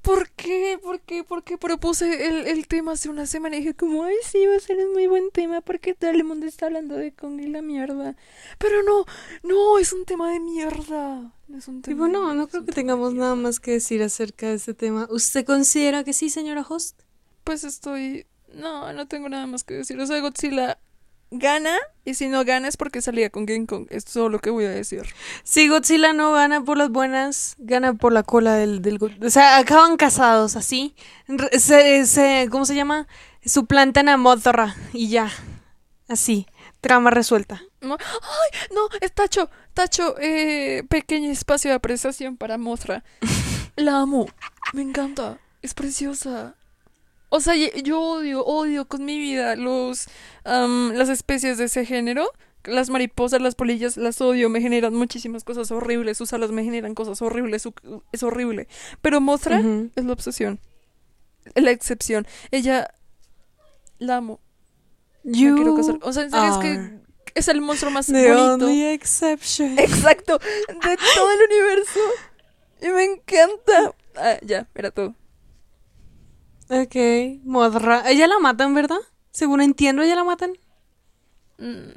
¿Por 0.00 0.30
qué? 0.30 0.78
¿Por 0.82 1.00
qué? 1.00 1.22
¿Por 1.22 1.44
qué 1.44 1.58
propuse 1.58 2.28
el, 2.28 2.46
el 2.46 2.66
tema 2.66 2.92
hace 2.92 3.10
una 3.10 3.26
semana? 3.26 3.56
Y 3.56 3.58
dije, 3.58 3.74
como, 3.74 4.04
ay, 4.04 4.14
sí, 4.24 4.46
va 4.46 4.56
a 4.56 4.60
ser 4.60 4.78
un 4.78 4.94
muy 4.94 5.06
buen 5.06 5.30
tema 5.30 5.60
porque 5.60 5.92
todo 5.92 6.12
el 6.12 6.24
mundo 6.24 6.46
está 6.46 6.66
hablando 6.66 6.94
de 6.96 7.12
Kong 7.12 7.38
y 7.38 7.48
la 7.48 7.60
mierda. 7.60 8.16
Pero 8.56 8.82
no, 8.84 9.04
no, 9.42 9.78
es 9.78 9.92
un 9.92 10.06
tema 10.06 10.30
de 10.30 10.40
mierda. 10.40 11.34
No 11.46 11.58
es 11.58 11.68
un 11.68 11.82
tema. 11.82 11.94
Tipo, 11.94 12.08
no, 12.08 12.32
no 12.32 12.48
creo 12.48 12.64
que 12.64 12.72
tengamos 12.72 13.12
nada 13.12 13.34
más 13.34 13.60
que 13.60 13.72
decir 13.72 14.02
acerca 14.02 14.48
de 14.48 14.54
este 14.54 14.72
tema. 14.72 15.06
¿Usted 15.10 15.44
considera 15.44 16.04
que 16.04 16.14
sí, 16.14 16.30
señora 16.30 16.64
Host? 16.66 17.02
Pues 17.44 17.64
estoy. 17.64 18.26
No, 18.52 18.92
no 18.92 19.06
tengo 19.06 19.28
nada 19.28 19.46
más 19.46 19.64
que 19.64 19.74
decir. 19.74 19.98
O 20.00 20.06
sea, 20.06 20.20
Godzilla 20.20 20.78
gana 21.32 21.76
y 22.04 22.14
si 22.14 22.28
no 22.28 22.44
gana 22.44 22.68
es 22.68 22.76
porque 22.76 23.02
salía 23.02 23.30
con 23.30 23.46
King 23.46 23.66
Kong. 23.66 23.86
Es 23.90 24.04
todo 24.04 24.28
lo 24.28 24.38
que 24.38 24.50
voy 24.50 24.64
a 24.64 24.70
decir. 24.70 25.02
Si 25.44 25.68
Godzilla 25.68 26.12
no 26.12 26.32
gana 26.32 26.62
por 26.64 26.78
las 26.78 26.90
buenas, 26.90 27.54
gana 27.58 27.94
por 27.94 28.12
la 28.12 28.22
cola 28.22 28.54
del, 28.54 28.80
del 28.82 28.98
O 29.22 29.30
sea, 29.30 29.58
acaban 29.58 29.96
casados, 29.96 30.56
así. 30.56 30.94
Se, 31.58 32.06
se- 32.06 32.48
¿Cómo 32.50 32.64
se 32.64 32.74
llama? 32.74 33.06
Suplantan 33.44 34.08
a 34.08 34.16
Mothra 34.16 34.76
y 34.92 35.08
ya. 35.08 35.30
Así. 36.08 36.46
Trama 36.80 37.10
resuelta. 37.10 37.62
No, 37.80 37.94
¡Ay! 37.98 38.58
No, 38.74 38.82
es 39.00 39.12
Tacho. 39.12 39.50
Tacho, 39.74 40.14
eh, 40.20 40.84
pequeño 40.88 41.30
espacio 41.32 41.70
de 41.70 41.74
apreciación 41.76 42.36
para 42.36 42.58
Mothra. 42.58 43.02
La 43.76 43.98
amo. 44.00 44.26
Me 44.72 44.82
encanta. 44.82 45.38
Es 45.62 45.74
preciosa. 45.74 46.54
O 47.28 47.40
sea, 47.40 47.54
yo 47.56 48.00
odio, 48.00 48.44
odio 48.44 48.86
con 48.86 49.04
mi 49.04 49.18
vida 49.18 49.56
los, 49.56 50.08
las 50.44 51.08
especies 51.08 51.58
de 51.58 51.64
ese 51.64 51.84
género. 51.84 52.30
Las 52.64 52.90
mariposas, 52.90 53.40
las 53.40 53.54
polillas, 53.54 53.96
las 53.96 54.20
odio, 54.20 54.48
me 54.50 54.60
generan 54.60 54.92
muchísimas 54.94 55.44
cosas 55.44 55.70
horribles. 55.70 56.18
Sus 56.18 56.32
alas 56.32 56.50
me 56.50 56.64
generan 56.64 56.94
cosas 56.94 57.22
horribles, 57.22 57.68
es 58.12 58.22
horrible. 58.22 58.66
Pero 59.02 59.20
Mothra 59.20 59.62
es 59.94 60.04
la 60.04 60.12
obsesión. 60.12 60.60
La 61.54 61.70
excepción. 61.70 62.26
Ella 62.50 62.92
la 63.98 64.16
amo. 64.16 64.40
Me 65.22 65.32
quiero 65.32 65.76
casar. 65.76 65.98
O 66.02 66.12
sea, 66.12 66.24
en 66.24 66.30
serio 66.30 66.48
es 66.50 66.58
que 66.58 67.06
es 67.36 67.48
el 67.48 67.60
monstruo 67.60 67.90
más 67.92 68.06
the 68.06 68.32
bonito. 68.32 68.66
only 68.66 68.84
exception. 68.86 69.78
Exacto, 69.78 70.38
de 70.38 70.96
todo 71.14 71.30
el 71.32 71.38
universo. 71.50 72.00
Y 72.82 72.88
me 72.88 73.04
encanta. 73.04 73.94
Ah, 74.18 74.38
ya, 74.40 74.66
era 74.74 74.90
todo. 74.90 75.14
Ok, 76.68 76.96
Mothra. 77.44 78.10
Ella 78.10 78.26
la 78.26 78.38
matan, 78.38 78.74
¿verdad? 78.74 78.98
Según 79.30 79.60
entiendo, 79.60 80.02
ella 80.02 80.16
la 80.16 80.24
matan. 80.24 80.52
Mm, 81.58 81.92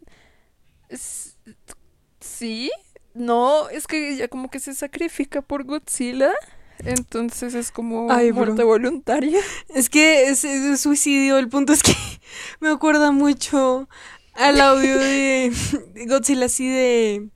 Sí, 2.20 2.72
no, 3.14 3.70
es 3.70 3.88
que 3.88 4.14
ella 4.14 4.28
como 4.28 4.50
que 4.50 4.60
se 4.60 4.74
sacrifica 4.74 5.42
por 5.42 5.64
Godzilla. 5.64 6.32
Entonces 6.80 7.54
es 7.56 7.72
como 7.72 8.10
Ay, 8.12 8.32
bro. 8.32 8.46
muerte 8.46 8.64
voluntaria. 8.64 9.40
Es 9.70 9.90
que 9.90 10.30
es, 10.30 10.44
es 10.46 10.80
suicidio. 10.80 11.38
El 11.38 11.50
punto 11.50 11.74
es 11.74 11.84
que 11.84 11.94
me 12.60 12.70
acuerda 12.70 13.12
mucho 13.12 13.90
al 14.34 14.62
audio 14.62 14.98
de 14.98 15.52
de 15.94 16.06
Godzilla 16.06 16.46
así 16.46 16.70
de 16.70 17.30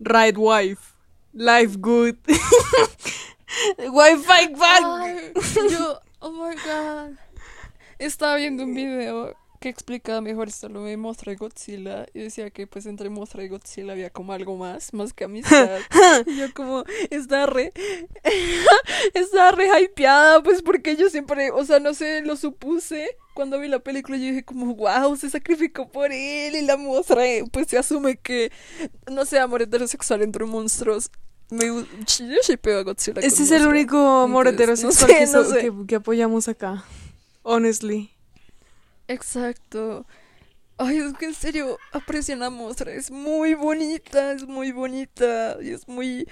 Right 0.00 0.36
Wife. 0.36 0.82
Life 1.32 1.76
good. 1.78 2.14
Wi-Fi 3.78 4.54
back. 4.56 4.82
Ay, 4.82 5.32
yo, 5.70 6.00
oh 6.24 6.32
my 6.32 6.54
god. 6.54 7.18
Estaba 7.98 8.36
viendo 8.36 8.64
un 8.64 8.74
video 8.74 9.36
que 9.60 9.68
explicaba 9.68 10.20
mejor 10.20 10.48
esto 10.48 10.68
lo 10.68 10.84
de 10.84 10.96
Mothra 10.96 11.32
y 11.32 11.36
Godzilla 11.36 12.06
y 12.12 12.20
decía 12.20 12.50
que 12.50 12.66
pues 12.66 12.86
entre 12.86 13.08
Mothra 13.10 13.44
y 13.44 13.48
Godzilla 13.48 13.92
había 13.92 14.10
como 14.10 14.32
algo 14.32 14.56
más, 14.56 14.94
más 14.94 15.12
que 15.12 15.24
amistad. 15.24 15.80
y 16.26 16.36
yo 16.38 16.52
como, 16.54 16.84
está 17.10 17.44
re, 17.46 17.72
está 19.14 19.52
re 19.52 19.68
hypeada 19.82 20.42
pues 20.42 20.62
porque 20.62 20.96
yo 20.96 21.10
siempre, 21.10 21.50
o 21.50 21.64
sea, 21.64 21.78
no 21.78 21.92
sé, 21.92 22.22
lo 22.22 22.36
supuse. 22.36 23.16
Cuando 23.34 23.58
vi 23.58 23.68
la 23.68 23.80
película 23.80 24.16
yo 24.16 24.24
dije 24.24 24.44
como, 24.44 24.74
wow, 24.74 25.16
se 25.16 25.28
sacrificó 25.28 25.90
por 25.90 26.10
él 26.10 26.56
y 26.56 26.62
la 26.62 26.78
Mothra 26.78 27.22
pues 27.52 27.66
se 27.68 27.76
asume 27.76 28.16
que, 28.16 28.50
no 29.10 29.26
sé, 29.26 29.38
amor 29.38 29.60
heterosexual 29.60 30.22
entre 30.22 30.46
monstruos. 30.46 31.10
Me, 31.50 31.66
yo 31.66 32.36
shippeo 32.46 32.78
a 32.78 32.82
Godzilla 32.82 33.20
Este 33.20 33.42
es 33.44 33.50
el 33.50 33.66
único 33.66 33.96
amor 33.98 34.46
no 34.46 34.50
heterosexual 34.52 35.10
sé, 35.10 35.18
que, 35.18 35.26
no 35.26 35.44
sé. 35.44 35.60
que- 35.60 35.86
que 35.86 35.94
apoyamos 35.96 36.48
acá. 36.48 36.84
Honestly. 37.42 38.10
Exacto. 39.08 40.06
Ay, 40.78 40.98
es 40.98 41.12
que 41.14 41.26
en 41.26 41.34
serio, 41.34 41.78
aprecian 41.92 42.40
la 42.40 42.50
muestra. 42.50 42.92
Es 42.92 43.10
muy 43.10 43.54
bonita, 43.54 44.32
es 44.32 44.46
muy 44.46 44.72
bonita. 44.72 45.56
Y 45.62 45.70
es 45.70 45.86
muy 45.86 46.26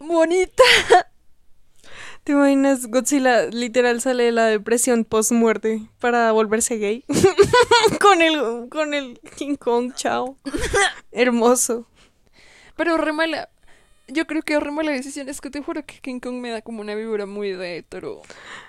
bonita. 0.00 0.62
¿Te 2.24 2.32
imaginas? 2.32 2.86
Godzilla 2.86 3.46
literal 3.46 4.00
sale 4.00 4.24
de 4.24 4.32
la 4.32 4.46
depresión 4.46 5.04
post-muerte 5.04 5.82
para 6.00 6.32
volverse 6.32 6.76
gay. 6.76 7.04
con 8.00 8.20
el 8.22 8.68
con 8.68 8.92
el 8.94 9.20
King 9.36 9.56
Kong, 9.56 9.92
chao. 9.94 10.36
Hermoso. 11.12 11.86
Pero 12.76 12.96
re 12.96 13.12
mala. 13.12 13.48
Yo 14.12 14.26
creo 14.26 14.42
que 14.42 14.54
ahorremos 14.54 14.84
la 14.84 14.92
decisión. 14.92 15.28
Es 15.28 15.40
que 15.40 15.50
te 15.50 15.62
juro 15.62 15.84
que 15.84 15.98
King 16.00 16.20
Kong 16.20 16.36
me 16.36 16.50
da 16.50 16.62
como 16.62 16.80
una 16.80 16.94
vibra 16.94 17.26
muy 17.26 17.52
de 17.52 17.78
hetero. 17.78 18.22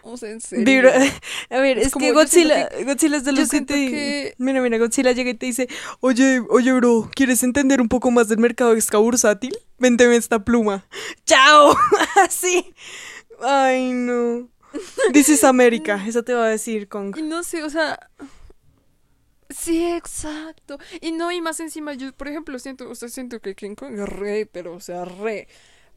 O 0.04 0.18
sea, 0.18 0.30
en 0.32 0.42
serio. 0.42 0.66
Vibra- 0.66 0.94
A 1.50 1.58
ver, 1.60 1.78
Es 1.78 1.88
es, 1.88 1.94
como, 1.94 2.06
que 2.06 2.12
Godzilla, 2.14 2.70
Godzilla 2.86 3.18
es 3.18 3.24
de 3.24 3.32
los 3.34 3.50
que 3.50 3.62
te... 3.62 3.74
que- 3.74 4.34
Mira, 4.38 4.62
mira, 4.62 4.78
Godzilla 4.78 5.12
llega 5.12 5.30
y 5.32 5.34
te 5.36 5.46
dice, 5.46 5.68
oye, 6.00 6.42
oye, 6.50 6.72
bro, 6.74 7.10
¿quieres 7.16 7.44
entender 7.44 7.82
un 7.82 7.90
poco 7.90 8.12
más 8.12 8.28
del 8.28 8.40
mercado 8.40 8.76
bursátil? 9.02 9.58
Vénteme 9.80 10.16
esta 10.16 10.44
pluma. 10.44 10.86
¡Chao! 11.26 11.76
Así. 12.26 12.74
Ay, 13.42 13.92
no. 13.94 14.48
This 15.12 15.28
is 15.28 15.44
America, 15.44 16.02
eso 16.08 16.24
te 16.24 16.34
va 16.34 16.46
a 16.46 16.50
decir 16.50 16.88
Kong. 16.88 17.16
No 17.24 17.44
sé, 17.44 17.64
o 17.64 17.70
sea. 17.70 18.00
Sí, 19.56 19.92
exacto. 19.92 20.78
Y 21.02 21.12
no, 21.12 21.32
y 21.32 21.42
más 21.42 21.60
encima, 21.60 21.94
yo, 21.94 22.14
por 22.14 22.28
ejemplo, 22.28 22.58
siento, 22.60 22.90
o 22.90 22.96
sea, 22.96 23.10
siento 23.10 23.40
que 23.40 23.56
King 23.56 23.76
Kong 23.76 24.00
es 24.00 24.10
re, 24.10 24.46
pero, 24.46 24.74
o 24.74 24.80
sea, 24.80 25.06
re. 25.06 25.48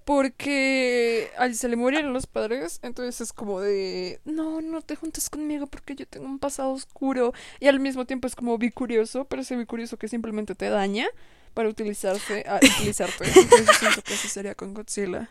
Porque 0.04 1.30
al 1.38 1.54
se 1.54 1.68
le 1.68 1.76
murieron 1.76 2.12
los 2.12 2.26
padres, 2.26 2.78
entonces 2.82 3.22
es 3.22 3.32
como 3.32 3.60
de, 3.60 4.20
no, 4.26 4.60
no 4.60 4.82
te 4.82 4.96
juntes 4.96 5.30
conmigo 5.30 5.66
porque 5.66 5.94
yo 5.94 6.06
tengo 6.06 6.26
un 6.26 6.38
pasado 6.38 6.70
oscuro. 6.72 7.32
Y 7.58 7.68
al 7.68 7.80
mismo 7.80 8.04
tiempo 8.04 8.26
es 8.26 8.36
como 8.36 8.58
bicurioso, 8.58 9.24
pero 9.24 9.42
ese 9.42 9.56
bicurioso 9.56 9.96
que 9.96 10.08
simplemente 10.08 10.54
te 10.54 10.68
daña 10.68 11.06
para 11.54 11.70
utilizarse, 11.70 12.44
a 12.46 12.56
utilizarte. 12.56 13.24
Entonces 13.34 13.76
siento 13.78 14.02
que 14.02 14.14
así 14.14 14.28
sería 14.28 14.54
con 14.54 14.74
Godzilla. 14.74 15.30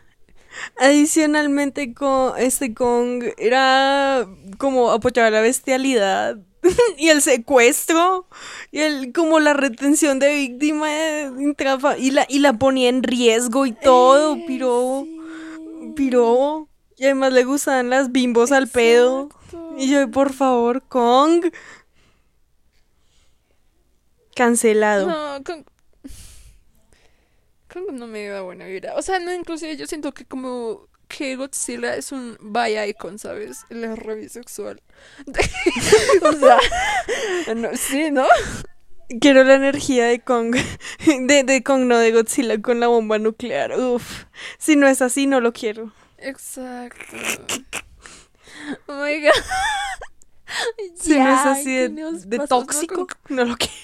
Adicionalmente, 0.78 1.94
con 1.94 2.38
este 2.38 2.74
Kong 2.74 3.24
era 3.38 4.26
como 4.58 4.90
apoyaba 4.90 5.30
la 5.30 5.40
bestialidad 5.40 6.38
y 6.98 7.08
el 7.08 7.20
secuestro 7.22 8.26
y 8.70 8.80
el 8.80 9.12
como 9.12 9.38
la 9.40 9.52
retención 9.54 10.18
de 10.18 10.34
víctima 10.34 10.88
intrafa- 11.38 11.98
y 11.98 12.10
la 12.10 12.26
y 12.28 12.38
la 12.40 12.54
ponía 12.54 12.88
en 12.88 13.02
riesgo 13.02 13.66
y 13.66 13.72
todo, 13.72 14.36
Eh, 14.36 14.44
piró, 14.46 15.04
sí. 15.04 15.92
piró. 15.96 16.68
Y 16.96 17.04
además 17.04 17.32
le 17.32 17.44
gustaban 17.44 17.90
las 17.90 18.12
bimbos 18.12 18.52
al 18.52 18.68
pedo. 18.68 19.28
Y 19.76 19.90
yo, 19.90 20.08
por 20.10 20.32
favor, 20.32 20.82
Kong. 20.88 21.46
Cancelado. 24.34 25.06
No, 25.08 25.44
con... 25.44 25.64
Kong 27.72 27.92
no 27.92 28.06
me 28.06 28.26
da 28.26 28.42
buena 28.42 28.66
vibra. 28.66 28.94
O 28.96 29.02
sea, 29.02 29.18
no, 29.18 29.32
inclusive 29.32 29.76
yo 29.76 29.86
siento 29.86 30.12
que 30.12 30.24
como 30.24 30.88
que 31.16 31.36
Godzilla 31.36 31.94
es 31.94 32.12
un 32.12 32.36
bi 32.40 32.78
icon, 32.88 33.18
¿sabes? 33.18 33.64
Él 33.70 33.84
es 33.84 33.98
re 33.98 34.16
bisexual. 34.16 34.82
o 36.22 36.32
sea, 36.32 36.58
no, 37.54 37.76
sí, 37.76 38.10
¿no? 38.10 38.26
Quiero 39.20 39.44
la 39.44 39.54
energía 39.54 40.06
de 40.06 40.20
Kong. 40.20 40.56
De, 41.06 41.44
de 41.44 41.62
Kong, 41.62 41.82
no 41.82 41.98
de 41.98 42.10
Godzilla 42.12 42.60
con 42.60 42.80
la 42.80 42.88
bomba 42.88 43.18
nuclear. 43.18 43.78
Uf. 43.78 44.24
Si 44.58 44.76
no 44.76 44.88
es 44.88 45.02
así, 45.02 45.26
no 45.26 45.40
lo 45.40 45.52
quiero. 45.52 45.92
Exacto. 46.18 47.16
Oh 48.86 48.94
my 49.04 49.20
god. 49.20 49.30
Si 50.94 51.18
no 51.18 51.34
es 51.34 51.46
así 51.46 51.64
¿qué 51.64 51.88
de, 51.88 52.12
de 52.38 52.46
tóxico, 52.46 53.06
con- 53.06 53.36
no 53.36 53.44
lo 53.44 53.56
quiero. 53.56 53.74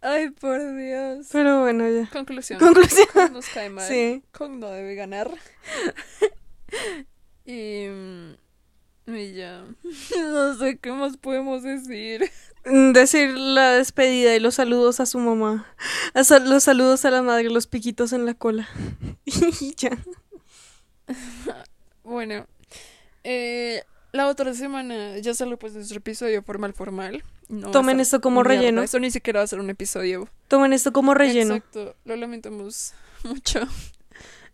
Ay, 0.00 0.30
por 0.30 0.60
Dios. 0.76 1.26
Pero 1.32 1.60
bueno, 1.62 1.88
ya. 1.88 2.08
Conclusión. 2.10 2.58
Conclusión. 2.60 3.06
Kong 3.12 3.30
nos 3.32 3.48
cae 3.48 3.70
mal. 3.70 3.88
Sí. 3.88 4.22
Kong 4.32 4.58
no 4.58 4.70
debe 4.70 4.94
ganar. 4.94 5.30
y, 7.44 7.86
mm, 7.88 8.34
y 9.14 9.32
ya. 9.34 9.64
No 10.18 10.54
sé 10.56 10.78
qué 10.78 10.92
más 10.92 11.16
podemos 11.16 11.62
decir. 11.62 12.30
Decir 12.64 13.30
la 13.36 13.72
despedida 13.72 14.34
y 14.36 14.40
los 14.40 14.56
saludos 14.56 15.00
a 15.00 15.06
su 15.06 15.18
mamá. 15.18 15.66
A 16.14 16.24
sal- 16.24 16.48
los 16.50 16.64
saludos 16.64 17.04
a 17.04 17.10
la 17.10 17.22
madre, 17.22 17.50
los 17.50 17.66
piquitos 17.66 18.12
en 18.12 18.26
la 18.26 18.34
cola. 18.34 18.68
Y 19.24 19.74
ya. 19.76 19.90
Bueno, 22.02 22.46
eh, 23.24 23.82
la 24.12 24.28
otra 24.28 24.52
semana 24.54 25.16
ya 25.18 25.34
sale 25.34 25.56
pues 25.56 25.74
nuestro 25.74 25.98
episodio 25.98 26.42
formal 26.42 26.72
formal. 26.74 27.22
No 27.48 27.70
Tomen 27.70 27.98
esto 28.00 28.20
como 28.20 28.42
mierda, 28.42 28.56
relleno. 28.60 28.82
Eso 28.82 28.98
ni 28.98 29.10
siquiera 29.10 29.40
va 29.40 29.44
a 29.44 29.46
ser 29.46 29.60
un 29.60 29.70
episodio. 29.70 30.28
Tomen 30.48 30.72
esto 30.72 30.92
como 30.92 31.14
relleno. 31.14 31.54
Exacto, 31.54 31.96
lo 32.04 32.16
lamentamos 32.16 32.92
mucho. 33.24 33.60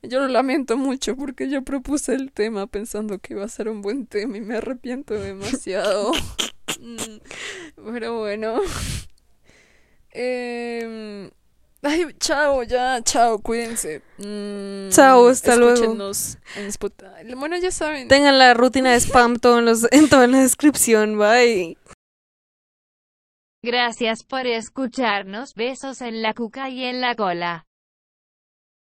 Yo 0.02 0.20
lo 0.20 0.28
lamento 0.28 0.76
mucho 0.76 1.16
porque 1.16 1.48
yo 1.48 1.62
propuse 1.62 2.14
el 2.14 2.30
tema 2.30 2.66
pensando 2.66 3.18
que 3.18 3.32
iba 3.32 3.44
a 3.44 3.48
ser 3.48 3.68
un 3.70 3.80
buen 3.80 4.06
tema 4.06 4.36
y 4.36 4.40
me 4.42 4.56
arrepiento 4.56 5.14
demasiado. 5.14 6.12
Mm, 6.80 7.92
Pero 7.92 8.18
bueno. 8.18 8.56
Em, 10.10 11.30
ay, 11.82 12.06
chao, 12.18 12.62
ya, 12.62 13.00
chao, 13.02 13.38
cuídense. 13.38 14.02
Mm, 14.18 14.90
Chao, 14.90 15.28
hasta 15.28 15.56
luego. 15.56 15.96
en. 16.56 17.38
Bueno, 17.38 17.56
ya 17.58 17.70
saben. 17.70 18.08
Tengan 18.08 18.38
la 18.38 18.54
rutina 18.54 18.92
de 18.92 19.00
spam 19.00 19.36
todo 19.36 19.58
en, 19.60 19.64
los, 19.66 19.86
en 19.92 20.08
toda 20.08 20.26
la 20.26 20.40
descripción. 20.40 21.18
Bye. 21.18 21.76
Gracias 23.64 24.24
por 24.24 24.46
escucharnos. 24.46 25.54
Besos 25.54 26.02
en 26.02 26.20
la 26.20 26.34
cuca 26.34 26.68
y 26.68 26.84
en 26.84 27.00
la 27.00 27.14
cola. 27.14 27.64